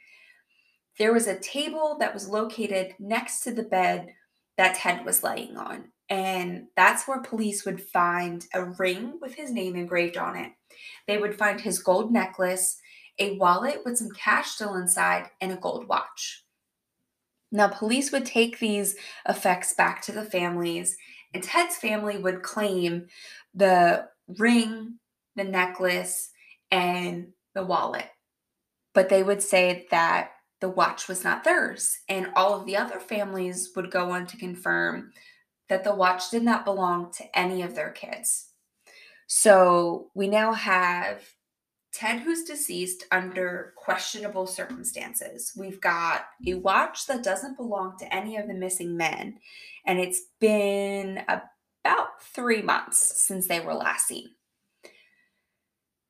There 1.00 1.14
was 1.14 1.28
a 1.28 1.40
table 1.40 1.98
that 2.00 2.14
was 2.14 2.30
located 2.30 2.96
next 3.00 3.42
to 3.42 3.52
the 3.54 3.64
bed 3.64 4.10
that 4.58 4.76
Ted 4.76 5.06
was 5.06 5.24
laying 5.24 5.58
on. 5.58 5.86
And 6.10 6.68
that's 6.76 7.08
where 7.08 7.22
police 7.22 7.66
would 7.66 7.82
find 7.82 8.46
a 8.54 8.66
ring 8.66 9.18
with 9.22 9.34
his 9.36 9.52
name 9.52 9.76
engraved 9.76 10.18
on 10.18 10.36
it. 10.36 10.52
They 11.08 11.18
would 11.18 11.38
find 11.38 11.60
his 11.60 11.80
gold 11.80 12.12
necklace, 12.12 12.78
a 13.20 13.38
wallet 13.38 13.82
with 13.86 13.98
some 13.98 14.12
cash 14.12 14.52
still 14.52 14.76
inside, 14.76 15.30
and 15.42 15.52
a 15.52 15.56
gold 15.56 15.88
watch. 15.88 16.44
Now, 17.54 17.68
police 17.68 18.12
would 18.12 18.26
take 18.26 18.58
these 18.58 18.96
effects 19.30 19.74
back 19.74 20.02
to 20.04 20.12
the 20.12 20.26
families, 20.26 20.98
and 21.34 21.44
Ted's 21.44 21.78
family 21.78 22.18
would 22.18 22.42
claim 22.42 23.06
the 23.54 24.10
ring, 24.28 24.96
the 25.36 25.44
necklace, 25.44 26.32
and 26.72 27.28
the 27.54 27.64
wallet. 27.64 28.10
But 28.96 29.10
they 29.10 29.22
would 29.22 29.44
say 29.44 29.86
that 29.92 30.32
the 30.62 30.70
watch 30.70 31.08
was 31.08 31.24
not 31.24 31.44
theirs. 31.44 32.00
And 32.10 32.32
all 32.36 32.60
of 32.60 32.66
the 32.66 32.78
other 32.78 33.00
families 33.00 33.72
would 33.76 33.92
go 33.92 34.12
on 34.12 34.26
to 34.28 34.38
confirm 34.38 35.12
that 35.70 35.84
the 35.84 35.94
watch 35.94 36.32
did 36.32 36.44
not 36.44 36.66
belong 36.66 37.12
to 37.14 37.38
any 37.38 37.62
of 37.62 37.76
their 37.76 37.92
kids. 37.92 38.48
So 39.28 40.10
we 40.16 40.28
now 40.28 40.54
have 40.54 41.22
Ted, 41.94 42.22
who's 42.22 42.44
deceased 42.44 43.06
under 43.12 43.74
questionable 43.78 44.48
circumstances. 44.48 45.54
We've 45.56 45.80
got 45.80 46.26
a 46.46 46.56
watch 46.56 47.06
that 47.06 47.24
doesn't 47.24 47.58
belong 47.58 47.98
to 48.00 48.14
any 48.14 48.36
of 48.38 48.48
the 48.48 48.56
missing 48.56 48.98
men, 48.98 49.40
and 49.86 50.00
it's 50.00 50.22
been 50.40 51.24
about 51.28 52.22
three 52.22 52.62
months 52.62 53.22
since 53.22 53.48
they 53.48 53.60
were 53.60 53.76
last 53.76 54.08
seen. 54.08 54.32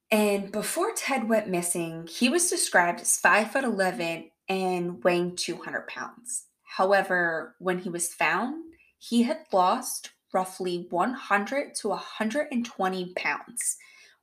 And 0.10 0.52
before 0.52 0.94
Ted 0.96 1.28
went 1.28 1.50
missing, 1.50 2.08
he 2.08 2.30
was 2.30 2.50
described 2.50 3.02
as 3.02 3.18
5 3.18 3.52
foot 3.52 3.64
11 3.64 4.30
and 4.48 5.04
weighing 5.04 5.36
200 5.36 5.88
pounds. 5.88 6.46
However, 6.64 7.56
when 7.60 7.80
he 7.80 7.90
was 7.90 8.14
found, 8.14 8.64
he 9.00 9.24
had 9.24 9.40
lost 9.52 10.12
roughly 10.34 10.88
100 10.90 11.76
to 11.76 11.90
120 11.90 13.14
pounds, 13.16 13.78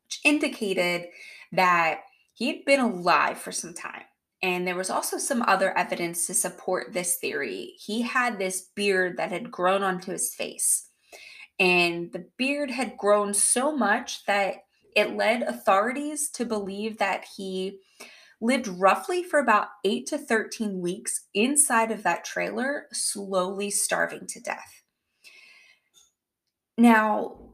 which 0.05 0.21
indicated 0.25 1.09
that 1.53 2.01
he'd 2.35 2.65
been 2.65 2.81
alive 2.81 3.39
for 3.39 3.53
some 3.53 3.75
time. 3.75 4.03
And 4.43 4.67
there 4.67 4.77
was 4.77 4.91
also 4.91 5.19
some 5.19 5.43
other 5.43 5.77
evidence 5.77 6.27
to 6.27 6.35
support 6.35 6.93
this 6.93 7.17
theory. 7.17 7.75
He 7.79 8.03
had 8.03 8.39
this 8.39 8.69
beard 8.75 9.19
that 9.19 9.31
had 9.31 9.51
grown 9.51 9.83
onto 9.83 10.13
his 10.13 10.35
face. 10.35 10.89
And 11.59 12.11
the 12.13 12.27
beard 12.39 12.71
had 12.71 12.97
grown 12.97 13.35
so 13.35 13.77
much 13.77 14.25
that 14.25 14.55
it 14.97 15.15
led 15.15 15.43
authorities 15.43 16.31
to 16.31 16.47
believe 16.47 16.99
that 16.99 17.27
he 17.37 17.81
lived 18.41 18.67
roughly 18.67 19.23
for 19.23 19.39
about 19.39 19.69
8 19.85 20.07
to 20.07 20.19
13 20.19 20.81
weeks 20.81 21.27
inside 21.35 21.91
of 21.91 22.03
that 22.05 22.25
trailer, 22.25 22.87
slowly 22.93 23.71
starving 23.71 24.27
to 24.29 24.41
death. 24.41 24.83
Now, 26.79 27.53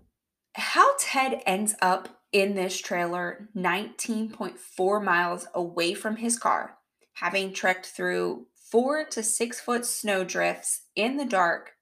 how 0.55 0.95
Ted 1.01 1.43
ends 1.45 1.75
up 1.83 2.09
in 2.37 2.55
this 2.55 2.79
trailer 2.79 3.49
19.4 3.57 5.03
miles 5.03 5.47
away 5.55 5.95
from 5.95 6.17
his 6.17 6.39
car, 6.39 6.77
having 7.15 7.51
trekked 7.51 7.87
through 7.87 8.47
four 8.71 9.07
to 9.07 9.23
six 9.23 9.59
foot 9.59 9.87
snow 9.87 10.23
drifts 10.23 10.83
in 10.95 11.17
the 11.17 11.25
dark, 11.25 11.77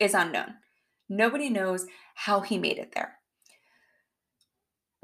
is 0.00 0.12
unknown. 0.12 0.54
Nobody 1.08 1.48
knows 1.48 1.86
how 2.16 2.40
he 2.40 2.58
made 2.58 2.78
it 2.78 2.90
there. 2.96 3.18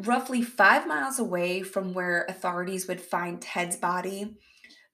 Roughly 0.04 0.42
five 0.42 0.84
miles 0.88 1.20
away 1.20 1.62
from 1.62 1.94
where 1.94 2.26
authorities 2.28 2.88
would 2.88 3.00
find 3.00 3.40
Ted's 3.40 3.76
body, 3.76 4.34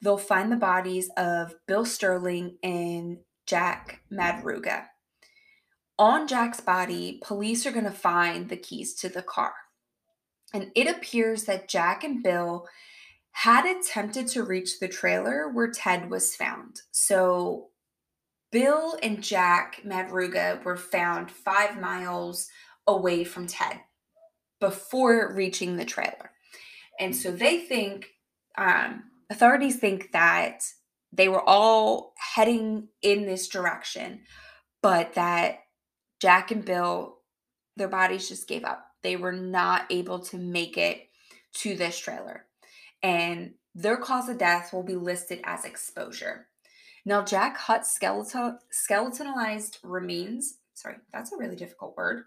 they'll 0.02 0.18
find 0.18 0.52
the 0.52 0.56
bodies 0.56 1.08
of 1.16 1.54
Bill 1.66 1.86
Sterling 1.86 2.58
and 2.62 3.20
Jack 3.46 4.02
Madruga. 4.12 4.84
On 5.98 6.28
Jack's 6.28 6.60
body, 6.60 7.22
police 7.24 7.64
are 7.64 7.72
going 7.72 7.84
to 7.86 7.90
find 7.90 8.50
the 8.50 8.56
keys 8.58 8.92
to 8.96 9.08
the 9.08 9.22
car. 9.22 9.54
And 10.54 10.70
it 10.76 10.86
appears 10.86 11.44
that 11.44 11.68
Jack 11.68 12.04
and 12.04 12.22
Bill 12.22 12.66
had 13.32 13.66
attempted 13.66 14.28
to 14.28 14.44
reach 14.44 14.78
the 14.78 14.86
trailer 14.86 15.50
where 15.50 15.70
Ted 15.70 16.08
was 16.08 16.36
found. 16.36 16.80
So 16.92 17.70
Bill 18.52 18.96
and 19.02 19.20
Jack 19.20 19.80
Madruga 19.84 20.62
were 20.62 20.76
found 20.76 21.28
five 21.28 21.80
miles 21.80 22.48
away 22.86 23.24
from 23.24 23.48
Ted 23.48 23.80
before 24.60 25.34
reaching 25.34 25.76
the 25.76 25.84
trailer. 25.84 26.30
And 27.00 27.16
so 27.16 27.32
they 27.32 27.58
think, 27.58 28.10
um, 28.56 29.02
authorities 29.28 29.76
think 29.76 30.12
that 30.12 30.62
they 31.12 31.28
were 31.28 31.42
all 31.42 32.14
heading 32.16 32.88
in 33.02 33.26
this 33.26 33.48
direction, 33.48 34.20
but 34.82 35.14
that 35.14 35.58
Jack 36.20 36.52
and 36.52 36.64
Bill, 36.64 37.16
their 37.76 37.88
bodies 37.88 38.28
just 38.28 38.46
gave 38.46 38.62
up. 38.62 38.86
They 39.04 39.14
were 39.14 39.32
not 39.32 39.86
able 39.90 40.18
to 40.20 40.38
make 40.38 40.76
it 40.76 41.08
to 41.58 41.76
this 41.76 41.96
trailer. 41.96 42.46
And 43.02 43.52
their 43.74 43.98
cause 43.98 44.28
of 44.28 44.38
death 44.38 44.72
will 44.72 44.82
be 44.82 44.96
listed 44.96 45.40
as 45.44 45.64
exposure. 45.64 46.48
Now, 47.04 47.22
Jack 47.22 47.58
Huett's 47.58 47.92
skeletal, 47.92 48.58
skeletonalized 48.72 49.78
remains, 49.82 50.58
sorry, 50.72 50.96
that's 51.12 51.32
a 51.32 51.36
really 51.36 51.54
difficult 51.54 51.96
word, 51.96 52.24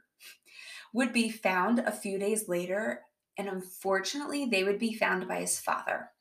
would 0.93 1.11
be 1.11 1.29
found 1.29 1.79
a 1.79 1.91
few 1.91 2.19
days 2.19 2.47
later, 2.47 3.01
and 3.37 3.49
unfortunately, 3.49 4.45
they 4.45 4.63
would 4.63 4.79
be 4.79 4.93
found 4.93 5.27
by 5.27 5.41
his 5.41 5.59
father. 5.59 6.11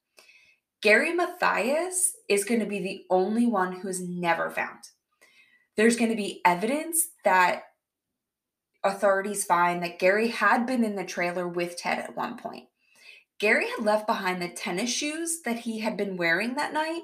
Gary 0.80 1.12
Mathias 1.12 2.16
is 2.28 2.44
going 2.44 2.60
to 2.60 2.66
be 2.66 2.80
the 2.80 3.04
only 3.10 3.46
one 3.46 3.72
who 3.72 3.88
is 3.88 4.00
never 4.00 4.50
found. 4.50 4.84
There's 5.76 5.96
going 5.96 6.10
to 6.10 6.16
be 6.16 6.40
evidence 6.46 7.08
that 7.24 7.64
authorities 8.86 9.44
find 9.44 9.82
that 9.82 9.98
Gary 9.98 10.28
had 10.28 10.66
been 10.66 10.84
in 10.84 10.96
the 10.96 11.04
trailer 11.04 11.46
with 11.46 11.76
Ted 11.76 11.98
at 11.98 12.16
one 12.16 12.36
point. 12.36 12.68
Gary 13.38 13.66
had 13.68 13.84
left 13.84 14.06
behind 14.06 14.40
the 14.40 14.48
tennis 14.48 14.90
shoes 14.90 15.40
that 15.44 15.60
he 15.60 15.80
had 15.80 15.96
been 15.96 16.16
wearing 16.16 16.54
that 16.54 16.72
night, 16.72 17.02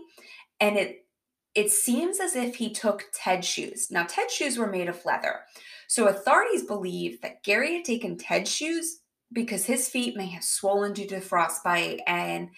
and 0.61 0.77
it 0.77 1.07
it 1.55 1.71
seems 1.71 2.19
as 2.19 2.35
if 2.35 2.57
he 2.57 2.73
took 2.73 3.05
Ted's 3.13 3.47
shoes. 3.47 3.91
Now, 3.91 4.05
Ted's 4.05 4.33
shoes 4.33 4.57
were 4.57 4.71
made 4.71 4.89
of 4.89 5.05
leather. 5.05 5.41
So 5.87 6.09
authorities 6.09 6.63
believe 6.63 7.21
that 7.21 7.43
Gary 7.43 7.75
had 7.75 7.85
taken 7.85 8.17
Ted's 8.17 8.51
shoes 8.51 9.01
because 9.31 9.67
his 9.67 9.89
feet 9.89 10.17
may 10.17 10.29
have 10.29 10.45
swollen 10.45 10.95
due 10.95 11.07
to 11.09 11.21
frostbite 11.21 12.01
and 12.07 12.49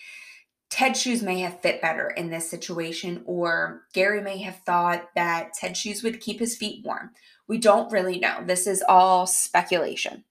Ted's 0.70 1.00
shoes 1.00 1.22
may 1.22 1.38
have 1.40 1.60
fit 1.60 1.80
better 1.80 2.10
in 2.10 2.30
this 2.30 2.50
situation, 2.50 3.22
or 3.26 3.82
Gary 3.92 4.20
may 4.20 4.38
have 4.38 4.56
thought 4.66 5.08
that 5.14 5.52
Ted's 5.54 5.78
shoes 5.78 6.02
would 6.02 6.20
keep 6.20 6.40
his 6.40 6.56
feet 6.56 6.84
warm. 6.84 7.10
We 7.48 7.58
don't 7.58 7.92
really 7.92 8.18
know. 8.18 8.42
This 8.44 8.66
is 8.66 8.82
all 8.88 9.26
speculation. 9.26 10.24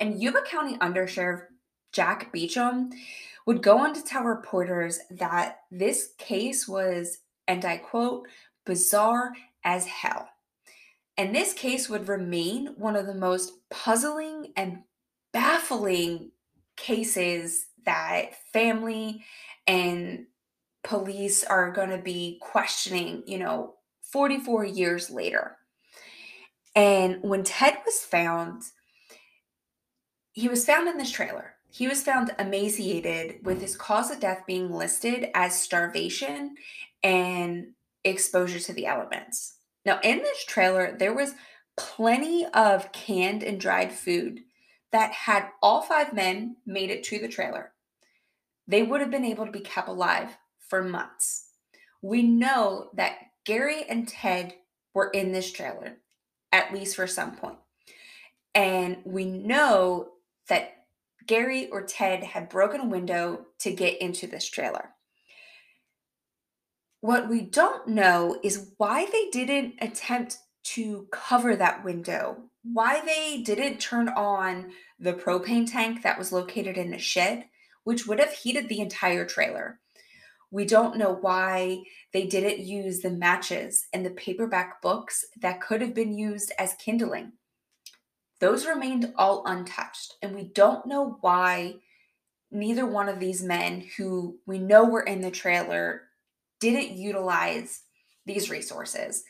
And 0.00 0.20
Yuba 0.22 0.42
County 0.42 0.76
Undersheriff 0.78 1.42
Jack 1.92 2.32
Beecham 2.32 2.90
would 3.46 3.62
go 3.62 3.78
on 3.78 3.94
to 3.94 4.02
tell 4.02 4.22
reporters 4.22 5.00
that 5.10 5.60
this 5.70 6.10
case 6.18 6.68
was, 6.68 7.18
and 7.46 7.64
I 7.64 7.78
quote, 7.78 8.28
bizarre 8.66 9.32
as 9.64 9.86
hell. 9.86 10.28
And 11.16 11.34
this 11.34 11.52
case 11.52 11.88
would 11.88 12.08
remain 12.08 12.74
one 12.76 12.94
of 12.94 13.06
the 13.06 13.14
most 13.14 13.52
puzzling 13.70 14.52
and 14.56 14.82
baffling 15.32 16.30
cases 16.76 17.66
that 17.84 18.34
family 18.52 19.24
and 19.66 20.26
police 20.84 21.42
are 21.42 21.72
going 21.72 21.90
to 21.90 21.98
be 21.98 22.38
questioning, 22.40 23.24
you 23.26 23.38
know, 23.38 23.74
44 24.12 24.64
years 24.64 25.10
later. 25.10 25.57
And 26.74 27.22
when 27.22 27.44
Ted 27.44 27.78
was 27.84 27.98
found, 27.98 28.62
he 30.32 30.48
was 30.48 30.64
found 30.64 30.88
in 30.88 30.98
this 30.98 31.10
trailer. 31.10 31.54
He 31.70 31.88
was 31.88 32.02
found 32.02 32.34
emaciated 32.38 33.44
with 33.44 33.60
his 33.60 33.76
cause 33.76 34.10
of 34.10 34.20
death 34.20 34.44
being 34.46 34.70
listed 34.72 35.28
as 35.34 35.60
starvation 35.60 36.56
and 37.02 37.72
exposure 38.04 38.60
to 38.60 38.72
the 38.72 38.86
elements. 38.86 39.56
Now, 39.84 40.00
in 40.02 40.18
this 40.18 40.44
trailer, 40.44 40.96
there 40.96 41.14
was 41.14 41.34
plenty 41.76 42.46
of 42.46 42.92
canned 42.92 43.42
and 43.42 43.60
dried 43.60 43.92
food 43.92 44.40
that 44.92 45.12
had 45.12 45.48
all 45.62 45.82
five 45.82 46.12
men 46.12 46.56
made 46.66 46.90
it 46.90 47.04
to 47.04 47.18
the 47.18 47.28
trailer. 47.28 47.72
They 48.66 48.82
would 48.82 49.00
have 49.00 49.10
been 49.10 49.24
able 49.24 49.46
to 49.46 49.52
be 49.52 49.60
kept 49.60 49.88
alive 49.88 50.36
for 50.58 50.82
months. 50.82 51.46
We 52.02 52.22
know 52.22 52.90
that 52.94 53.18
Gary 53.44 53.84
and 53.88 54.06
Ted 54.06 54.54
were 54.94 55.10
in 55.10 55.32
this 55.32 55.52
trailer 55.52 55.98
at 56.52 56.72
least 56.72 56.96
for 56.96 57.06
some 57.06 57.36
point. 57.36 57.58
And 58.54 58.98
we 59.04 59.24
know 59.24 60.08
that 60.48 60.74
Gary 61.26 61.68
or 61.70 61.82
Ted 61.82 62.24
had 62.24 62.48
broken 62.48 62.80
a 62.80 62.86
window 62.86 63.46
to 63.60 63.72
get 63.72 64.00
into 64.00 64.26
this 64.26 64.48
trailer. 64.48 64.90
What 67.00 67.28
we 67.28 67.42
don't 67.42 67.88
know 67.88 68.38
is 68.42 68.72
why 68.78 69.06
they 69.06 69.28
didn't 69.30 69.74
attempt 69.80 70.38
to 70.64 71.06
cover 71.12 71.54
that 71.54 71.84
window, 71.84 72.36
why 72.62 73.00
they 73.04 73.42
didn't 73.42 73.78
turn 73.78 74.08
on 74.08 74.72
the 74.98 75.12
propane 75.12 75.70
tank 75.70 76.02
that 76.02 76.18
was 76.18 76.32
located 76.32 76.76
in 76.76 76.92
a 76.92 76.98
shed, 76.98 77.44
which 77.84 78.06
would 78.06 78.18
have 78.18 78.32
heated 78.32 78.68
the 78.68 78.80
entire 78.80 79.24
trailer. 79.24 79.78
We 80.50 80.64
don't 80.64 80.96
know 80.96 81.14
why 81.14 81.82
they 82.12 82.26
didn't 82.26 82.64
use 82.64 83.00
the 83.00 83.10
matches 83.10 83.86
and 83.92 84.04
the 84.04 84.10
paperback 84.10 84.80
books 84.80 85.24
that 85.40 85.60
could 85.60 85.80
have 85.82 85.94
been 85.94 86.16
used 86.16 86.52
as 86.58 86.74
kindling. 86.74 87.32
Those 88.40 88.66
remained 88.66 89.12
all 89.16 89.44
untouched, 89.46 90.14
and 90.22 90.34
we 90.34 90.44
don't 90.44 90.86
know 90.86 91.18
why 91.20 91.74
neither 92.50 92.86
one 92.86 93.08
of 93.08 93.20
these 93.20 93.42
men 93.42 93.84
who 93.96 94.38
we 94.46 94.58
know 94.58 94.84
were 94.84 95.02
in 95.02 95.20
the 95.20 95.30
trailer 95.30 96.02
didn't 96.60 96.96
utilize 96.96 97.82
these 98.24 98.48
resources. 98.48 99.24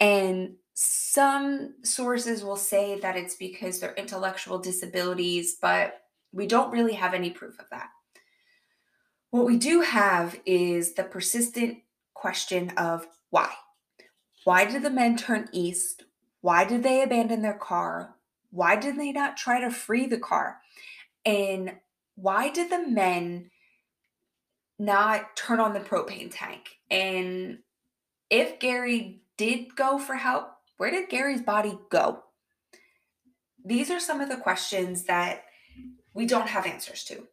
And 0.00 0.54
some 0.74 1.74
sources 1.82 2.44
will 2.44 2.56
say 2.56 3.00
that 3.00 3.16
it's 3.16 3.34
because 3.34 3.80
they're 3.80 3.94
intellectual 3.94 4.58
disabilities, 4.58 5.56
but 5.60 6.02
we 6.32 6.46
don't 6.46 6.70
really 6.70 6.92
have 6.92 7.14
any 7.14 7.30
proof 7.30 7.58
of 7.58 7.68
that. 7.70 7.88
What 9.30 9.46
we 9.46 9.56
do 9.56 9.80
have 9.80 10.40
is 10.46 10.94
the 10.94 11.04
persistent 11.04 11.78
question 12.14 12.70
of 12.70 13.06
why. 13.30 13.52
Why 14.44 14.64
did 14.64 14.82
the 14.82 14.90
men 14.90 15.16
turn 15.16 15.48
east? 15.52 16.04
Why 16.40 16.64
did 16.64 16.82
they 16.82 17.02
abandon 17.02 17.42
their 17.42 17.58
car? 17.58 18.14
Why 18.50 18.76
did 18.76 18.96
they 18.96 19.12
not 19.12 19.36
try 19.36 19.60
to 19.60 19.70
free 19.70 20.06
the 20.06 20.18
car? 20.18 20.58
And 21.24 21.76
why 22.14 22.50
did 22.50 22.70
the 22.70 22.86
men 22.86 23.50
not 24.78 25.36
turn 25.36 25.60
on 25.60 25.74
the 25.74 25.80
propane 25.80 26.30
tank? 26.32 26.78
And 26.90 27.58
if 28.30 28.58
Gary 28.60 29.22
did 29.36 29.74
go 29.74 29.98
for 29.98 30.14
help, 30.14 30.50
where 30.76 30.90
did 30.90 31.08
Gary's 31.08 31.42
body 31.42 31.78
go? 31.90 32.22
These 33.64 33.90
are 33.90 34.00
some 34.00 34.20
of 34.20 34.28
the 34.28 34.36
questions 34.36 35.04
that 35.04 35.44
we 36.14 36.26
don't 36.26 36.48
have 36.48 36.66
answers 36.66 37.02
to. 37.04 37.26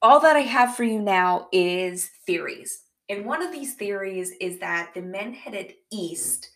All 0.00 0.20
that 0.20 0.36
I 0.36 0.40
have 0.40 0.76
for 0.76 0.84
you 0.84 1.00
now 1.00 1.48
is 1.52 2.10
theories. 2.24 2.84
And 3.08 3.24
one 3.24 3.42
of 3.42 3.52
these 3.52 3.74
theories 3.74 4.32
is 4.40 4.58
that 4.60 4.92
the 4.94 5.00
men 5.00 5.32
headed 5.32 5.74
east 5.90 6.50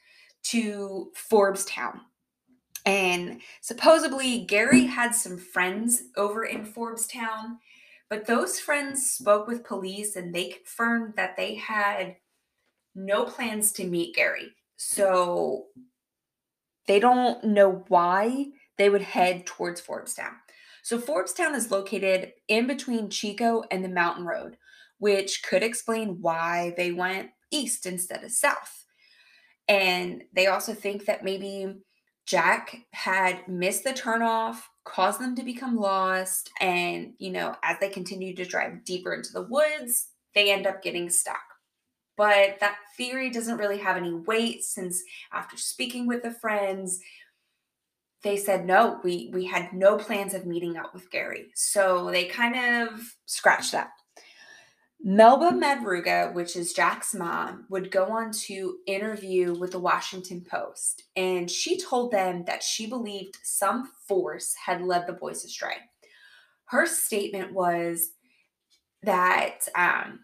to 0.45 1.11
Forbestown. 1.17 2.01
And 2.85 3.41
supposedly, 3.61 4.45
Gary 4.45 4.85
had 4.85 5.15
some 5.15 5.39
friends 5.39 6.05
over 6.17 6.45
in 6.45 6.65
Forbestown, 6.65 7.59
but 8.09 8.27
those 8.27 8.61
friends 8.61 9.11
spoke 9.11 9.47
with 9.47 9.65
police 9.65 10.17
and 10.17 10.35
they 10.35 10.51
confirmed 10.51 11.15
that 11.17 11.37
they 11.37 11.55
had 11.55 12.17
no 12.95 13.25
plans 13.25 13.73
to 13.73 13.85
meet 13.85 14.15
Gary. 14.15 14.51
So 14.77 15.67
they 16.87 17.01
don't 17.01 17.43
know 17.45 17.85
why 17.89 18.47
they 18.79 18.91
would 18.91 19.03
head 19.03 19.47
towards 19.47 19.81
Forbestown. 19.81 20.35
So 20.83 20.99
Forbestown 20.99 21.55
is 21.55 21.71
located 21.71 22.33
in 22.49 22.67
between 22.67 23.09
Chico 23.09 23.63
and 23.71 23.85
the 23.85 23.89
Mountain 23.89 24.25
Road, 24.25 24.57
which 24.99 25.43
could 25.43 25.63
explain 25.63 26.21
why 26.21 26.75
they 26.77 26.93
went 26.93 27.31
east 27.51 27.87
instead 27.87 28.25
of 28.25 28.33
south. 28.33 28.85
And 29.69 30.25
they 30.35 30.49
also 30.49 30.75
think 30.75 31.07
that 31.07 31.25
maybe 31.25 31.77
Jack 32.27 32.77
had 32.93 33.47
missed 33.49 33.85
the 33.85 33.91
turnoff, 33.91 34.63
caused 34.85 35.21
them 35.21 35.37
to 35.37 35.45
become 35.45 35.77
lost, 35.77 36.51
and 36.61 37.15
you 37.19 37.31
know, 37.31 37.57
as 37.63 37.79
they 37.81 37.89
continue 37.89 38.35
to 38.35 38.45
drive 38.45 38.85
deeper 38.85 39.15
into 39.15 39.33
the 39.33 39.43
woods, 39.43 40.09
they 40.35 40.53
end 40.53 40.67
up 40.67 40.83
getting 40.83 41.11
stuck. 41.11 41.43
But 42.17 42.59
that 42.61 42.77
theory 42.97 43.31
doesn't 43.31 43.57
really 43.57 43.79
have 43.79 43.97
any 43.97 44.13
weight 44.13 44.63
since 44.63 45.03
after 45.33 45.57
speaking 45.57 46.07
with 46.07 46.23
the 46.23 46.31
friends, 46.31 47.01
they 48.23 48.37
said 48.37 48.67
no, 48.67 49.01
we 49.03 49.31
we 49.33 49.45
had 49.45 49.73
no 49.73 49.97
plans 49.97 50.35
of 50.35 50.47
meeting 50.47 50.77
up 50.77 50.95
with 50.95 51.11
Gary. 51.11 51.51
So 51.55 52.11
they 52.11 52.25
kind 52.25 52.55
of 52.57 53.17
scratched 53.27 53.73
that. 53.73 53.91
Melba 55.05 55.51
Madruga 55.51 56.33
which 56.33 56.55
is 56.55 56.73
Jack's 56.73 57.13
mom, 57.13 57.67
would 57.69 57.91
go 57.91 58.07
on 58.07 58.31
to 58.31 58.77
interview 58.87 59.53
with 59.59 59.73
the 59.73 59.81
Washington 59.81 60.45
Post, 60.49 61.03
and 61.17 61.51
she 61.51 61.81
told 61.81 62.13
them 62.13 62.45
that 62.47 62.63
she 62.63 62.87
believed 62.87 63.39
some 63.43 63.91
force 64.07 64.55
had 64.55 64.83
led 64.83 65.07
the 65.07 65.13
boys 65.13 65.45
astray. 65.45 65.77
Her 66.67 66.87
statement 66.87 67.53
was 67.53 68.13
that 69.03 69.67
um, 69.75 70.21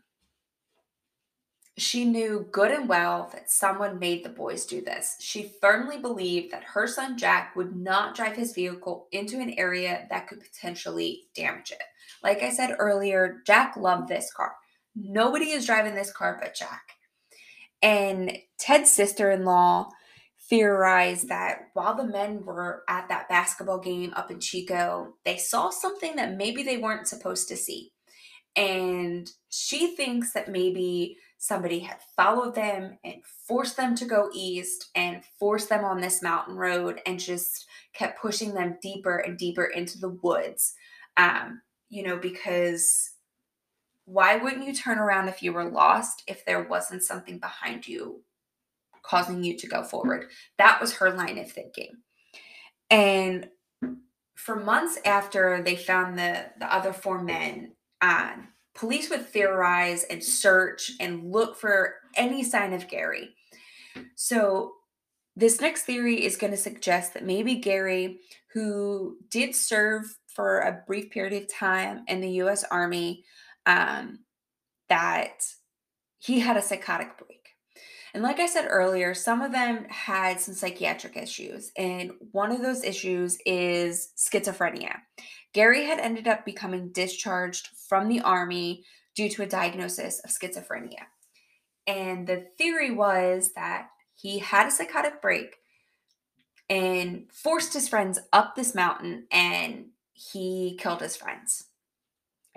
she 1.81 2.05
knew 2.05 2.47
good 2.51 2.71
and 2.71 2.89
well 2.89 3.31
that 3.33 3.51
someone 3.51 3.99
made 3.99 4.25
the 4.25 4.31
boys 4.31 4.65
do 4.67 4.81
this. 4.81 5.17
She 5.21 5.53
firmly 5.61 5.99
believed 5.99 6.53
that 6.53 6.65
her 6.65 6.87
son 6.87 7.19
Jack 7.19 7.55
would 7.57 7.77
not 7.77 8.15
drive 8.15 8.37
his 8.37 8.53
vehicle 8.53 9.07
into 9.13 9.41
an 9.41 9.55
area 9.59 10.07
that 10.11 10.29
could 10.29 10.41
potentially 10.41 11.25
damage 11.35 11.71
it. 11.73 11.83
Like 12.23 12.43
I 12.43 12.51
said 12.51 12.77
earlier, 12.79 13.43
Jack 13.47 13.77
loved 13.77 14.09
this 14.09 14.33
car. 14.33 14.55
Nobody 14.97 15.51
is 15.51 15.67
driving 15.67 15.95
this 15.95 16.13
car 16.13 16.39
but 16.41 16.55
Jack. 16.55 16.83
And 17.83 18.37
Ted's 18.59 18.91
sister 18.91 19.31
in 19.31 19.45
law 19.45 19.91
theorized 20.49 21.29
that 21.29 21.69
while 21.75 21.95
the 21.95 22.07
men 22.07 22.45
were 22.45 22.83
at 22.89 23.09
that 23.09 23.29
basketball 23.29 23.79
game 23.79 24.13
up 24.17 24.31
in 24.31 24.41
Chico, 24.41 25.15
they 25.25 25.37
saw 25.37 25.71
something 25.71 26.17
that 26.17 26.37
maybe 26.37 26.63
they 26.63 26.79
weren't 26.79 27.07
supposed 27.07 27.49
to 27.49 27.57
see. 27.57 27.93
And 28.57 29.31
she 29.51 29.95
thinks 29.95 30.33
that 30.33 30.51
maybe 30.51 31.17
somebody 31.39 31.79
had 31.79 31.99
followed 32.17 32.55
them 32.55 32.99
and 33.05 33.23
forced 33.47 33.77
them 33.77 33.95
to 33.95 34.05
go 34.05 34.29
east 34.35 34.91
and 34.97 35.23
forced 35.39 35.69
them 35.69 35.85
on 35.85 36.01
this 36.01 36.21
mountain 36.21 36.57
road 36.57 37.01
and 37.07 37.21
just 37.21 37.67
kept 37.95 38.21
pushing 38.21 38.53
them 38.53 38.77
deeper 38.83 39.19
and 39.19 39.39
deeper 39.39 39.65
into 39.65 39.99
the 39.99 40.11
woods. 40.23 40.75
Um, 41.17 41.63
you 41.89 42.03
know, 42.03 42.17
because 42.17 43.13
why 44.05 44.37
wouldn't 44.37 44.67
you 44.67 44.75
turn 44.75 44.99
around 44.99 45.29
if 45.29 45.43
you 45.43 45.53
were 45.53 45.71
lost 45.71 46.25
if 46.27 46.45
there 46.45 46.63
wasn't 46.65 47.03
something 47.05 47.39
behind 47.39 47.87
you 47.87 48.23
causing 49.03 49.45
you 49.45 49.57
to 49.59 49.67
go 49.69 49.85
forward? 49.85 50.31
That 50.59 50.81
was 50.81 50.95
her 50.95 51.13
line 51.13 51.39
of 51.39 51.51
thinking. 51.51 51.93
And 52.91 53.49
for 54.35 54.57
months 54.57 54.99
after 55.05 55.63
they 55.63 55.77
found 55.77 56.19
the 56.19 56.47
the 56.59 56.73
other 56.73 56.93
four 56.93 57.23
men, 57.23 57.73
um, 58.01 58.49
police 58.79 59.11
would 59.11 59.27
theorize 59.27 60.05
and 60.05 60.23
search 60.23 60.93
and 61.01 61.33
look 61.33 61.57
for 61.57 61.97
any 62.15 62.45
sign 62.45 62.73
of 62.73 62.89
Gary. 62.89 63.35
So, 64.15 64.73
this 65.35 65.61
next 65.61 65.83
theory 65.83 66.25
is 66.25 66.37
going 66.37 66.51
to 66.51 66.57
suggest 66.57 67.15
that 67.15 67.25
maybe 67.25 67.57
Gary, 67.57 68.21
who 68.53 69.19
did 69.31 69.55
serve 69.55 70.05
for 70.27 70.61
a 70.61 70.83
brief 70.87 71.11
period 71.11 71.43
of 71.43 71.53
time 71.53 72.05
in 72.09 72.21
the 72.21 72.31
US 72.43 72.65
Army, 72.65 73.25
um, 73.67 74.21
that 74.89 75.45
he 76.19 76.41
had 76.41 76.57
a 76.57 76.63
psychotic 76.63 77.17
break. 77.19 77.38
And 78.15 78.23
like 78.23 78.41
I 78.41 78.47
said 78.47 78.67
earlier, 78.69 79.15
some 79.15 79.43
of 79.43 79.53
them 79.53 79.85
had 79.89 80.41
some 80.41 80.55
psychiatric 80.55 81.17
issues. 81.17 81.71
And 81.77 82.13
one 82.33 82.53
of 82.53 82.63
those 82.63 82.85
issues 82.85 83.39
is 83.45 84.11
schizophrenia. 84.17 84.97
Gary 85.53 85.85
had 85.85 85.99
ended 85.99 86.29
up 86.29 86.45
becoming 86.45 86.91
discharged 86.93 87.69
from 87.89 88.09
the 88.09 88.21
army 88.21 88.85
due 89.15 89.29
to 89.31 89.43
a 89.43 89.47
diagnosis 89.47 90.21
of 90.21 90.31
schizophrenia. 90.31 91.07
And 91.87 92.27
the 92.27 92.47
theory 92.59 92.91
was 92.91 93.53
that 93.55 93.89
he 94.15 94.39
had 94.39 94.67
a 94.67 94.71
psychotic 94.71 95.23
break 95.23 95.57
and 96.69 97.31
forced 97.33 97.73
his 97.73 97.89
friends 97.89 98.19
up 98.33 98.55
this 98.55 98.75
mountain 98.75 99.27
and 99.31 99.87
he 100.13 100.77
killed 100.79 101.01
his 101.01 101.17
friends. 101.17 101.68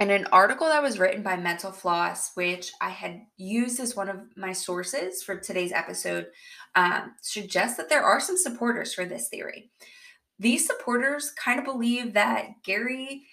And 0.01 0.09
an 0.09 0.25
article 0.31 0.65
that 0.65 0.81
was 0.81 0.97
written 0.97 1.21
by 1.21 1.37
Mental 1.37 1.71
Floss, 1.71 2.31
which 2.33 2.71
I 2.81 2.89
had 2.89 3.21
used 3.37 3.79
as 3.79 3.95
one 3.95 4.09
of 4.09 4.17
my 4.35 4.51
sources 4.51 5.21
for 5.21 5.37
today's 5.37 5.71
episode, 5.71 6.25
um, 6.73 7.13
suggests 7.21 7.77
that 7.77 7.87
there 7.87 8.01
are 8.01 8.19
some 8.19 8.35
supporters 8.35 8.95
for 8.95 9.05
this 9.05 9.29
theory. 9.29 9.69
These 10.39 10.65
supporters 10.65 11.31
kind 11.33 11.59
of 11.59 11.65
believe 11.65 12.13
that 12.13 12.63
Gary 12.63 13.27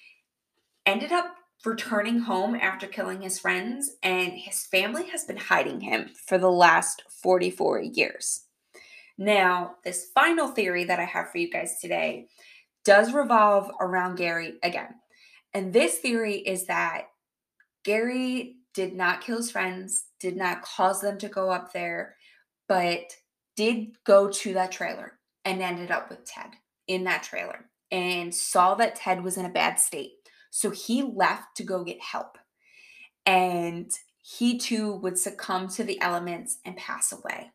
ended 0.85 1.11
up 1.11 1.37
returning 1.64 2.18
home 2.18 2.54
after 2.54 2.87
killing 2.87 3.22
his 3.22 3.38
friends, 3.38 3.92
and 4.02 4.35
his 4.35 4.66
family 4.66 5.07
has 5.09 5.24
been 5.24 5.38
hiding 5.38 5.81
him 5.81 6.11
for 6.26 6.37
the 6.37 6.50
last 6.50 7.02
44 7.09 7.81
years. 7.81 8.44
Now, 9.16 9.76
this 9.85 10.11
final 10.14 10.48
theory 10.48 10.85
that 10.85 11.00
I 11.00 11.04
have 11.04 11.31
for 11.31 11.38
you 11.38 11.50
guys 11.50 11.81
today 11.81 12.28
does 12.85 13.14
revolve 13.14 13.70
around 13.81 14.16
Gary 14.16 14.59
again. 14.62 14.96
And 15.54 15.72
this 15.72 15.98
theory 15.98 16.37
is 16.37 16.66
that 16.66 17.08
Gary 17.84 18.56
did 18.74 18.94
not 18.94 19.22
kill 19.22 19.38
his 19.38 19.50
friends, 19.50 20.04
did 20.20 20.37
not 20.37 20.62
cause 20.62 21.00
them 21.00 21.18
to 21.18 21.28
go 21.28 21.50
up 21.50 21.72
there, 21.72 22.16
but 22.68 23.12
did 23.56 23.96
go 24.04 24.28
to 24.28 24.52
that 24.54 24.72
trailer 24.72 25.18
and 25.44 25.62
ended 25.62 25.90
up 25.90 26.11
with 26.11 26.24
Ted 26.24 26.50
in 26.87 27.04
that 27.04 27.22
trailer 27.22 27.66
and 27.90 28.34
saw 28.34 28.74
that 28.74 28.94
Ted 28.94 29.24
was 29.24 29.37
in 29.37 29.46
a 29.46 29.50
bad 29.50 29.78
state. 29.78 30.12
So 30.50 30.70
he 30.70 31.02
left 31.02 31.56
to 31.56 31.62
go 31.62 31.84
get 31.84 32.00
help. 32.00 32.38
And 33.24 33.90
he 34.22 34.58
too 34.58 34.94
would 34.96 35.18
succumb 35.18 35.68
to 35.68 35.84
the 35.84 36.00
elements 36.00 36.58
and 36.64 36.76
pass 36.76 37.12
away. 37.12 37.50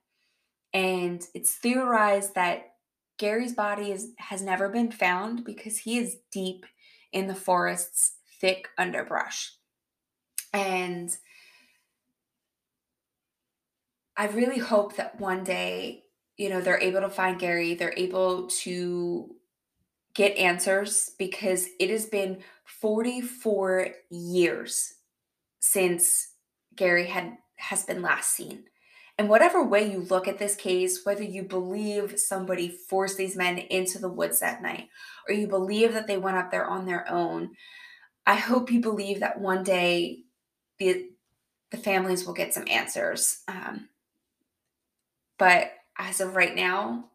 And 0.73 1.23
it's 1.35 1.53
theorized 1.53 2.35
that 2.35 2.73
Gary's 3.19 3.53
body 3.53 3.91
is, 3.91 4.11
has 4.17 4.41
never 4.41 4.69
been 4.69 4.91
found 4.91 5.45
because 5.45 5.77
he 5.77 5.99
is 5.99 6.17
deep 6.31 6.65
in 7.13 7.27
the 7.27 7.35
forest's 7.35 8.15
thick 8.41 8.67
underbrush. 8.77 9.53
And 10.51 11.15
I 14.17 14.27
really 14.27 14.59
hope 14.59 14.97
that 14.97 15.19
one 15.19 15.43
day, 15.43 16.03
you 16.37 16.49
know, 16.49 16.61
they're 16.61 16.79
able 16.79 17.01
to 17.01 17.09
find 17.09 17.39
Gary, 17.39 17.73
they're 17.73 17.93
able 17.95 18.47
to 18.47 19.35
get 20.13 20.37
answers 20.37 21.11
because 21.17 21.67
it 21.79 21.89
has 21.89 22.05
been 22.05 22.39
44 22.65 23.87
years 24.11 24.95
since 25.59 26.33
Gary 26.75 27.07
had 27.07 27.37
has 27.55 27.83
been 27.85 28.01
last 28.01 28.35
seen. 28.35 28.65
And 29.17 29.29
whatever 29.29 29.63
way 29.63 29.91
you 29.91 29.99
look 29.99 30.27
at 30.27 30.39
this 30.39 30.55
case, 30.55 31.05
whether 31.05 31.23
you 31.23 31.43
believe 31.43 32.19
somebody 32.19 32.69
forced 32.69 33.17
these 33.17 33.35
men 33.35 33.59
into 33.59 33.99
the 33.99 34.09
woods 34.09 34.39
that 34.39 34.61
night, 34.61 34.89
or 35.27 35.35
you 35.35 35.47
believe 35.47 35.93
that 35.93 36.07
they 36.07 36.17
went 36.17 36.37
up 36.37 36.49
there 36.49 36.65
on 36.65 36.85
their 36.85 37.09
own, 37.09 37.51
I 38.25 38.35
hope 38.35 38.71
you 38.71 38.79
believe 38.79 39.19
that 39.19 39.39
one 39.39 39.63
day 39.63 40.23
the 40.79 41.09
the 41.71 41.77
families 41.77 42.25
will 42.25 42.33
get 42.35 42.53
some 42.53 42.65
answers. 42.69 43.41
Um, 43.47 43.89
but 45.39 45.71
as 45.97 46.21
of 46.21 46.35
right 46.35 46.55
now, 46.55 47.05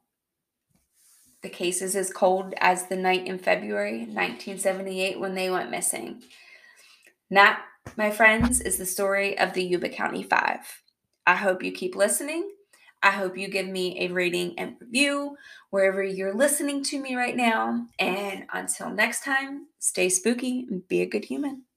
the 1.43 1.49
case 1.49 1.81
is 1.81 1.95
as 1.95 2.13
cold 2.13 2.55
as 2.59 2.87
the 2.87 2.97
night 2.97 3.27
in 3.27 3.39
February 3.39 4.01
1978 4.01 5.21
when 5.21 5.35
they 5.35 5.49
went 5.49 5.71
missing. 5.71 6.23
That, 7.31 7.63
my 7.97 8.11
friends, 8.11 8.61
is 8.61 8.79
the 8.79 8.87
story 8.87 9.39
of 9.39 9.53
the 9.53 9.63
Yuba 9.63 9.91
County 9.91 10.25
Five. 10.25 10.83
I 11.29 11.37
hope 11.37 11.63
you 11.63 11.73
keep 11.73 11.95
listening. 11.95 12.51
I 13.03 13.11
hope 13.13 13.39
you 13.39 13.49
give 13.49 13.69
me 13.69 14.01
a 14.01 14.09
rating 14.13 14.59
and 14.59 14.77
review 14.81 15.37
wherever 15.71 16.03
you're 16.03 16.35
listening 16.35 16.83
to 16.85 17.01
me 17.01 17.17
right 17.17 17.37
now. 17.37 17.87
And 17.99 18.47
until 18.53 18.91
next 18.91 19.25
time, 19.25 19.67
stay 19.79 20.09
spooky 20.09 20.67
and 20.71 20.89
be 20.89 21.03
a 21.03 21.07
good 21.07 21.27
human. 21.27 21.68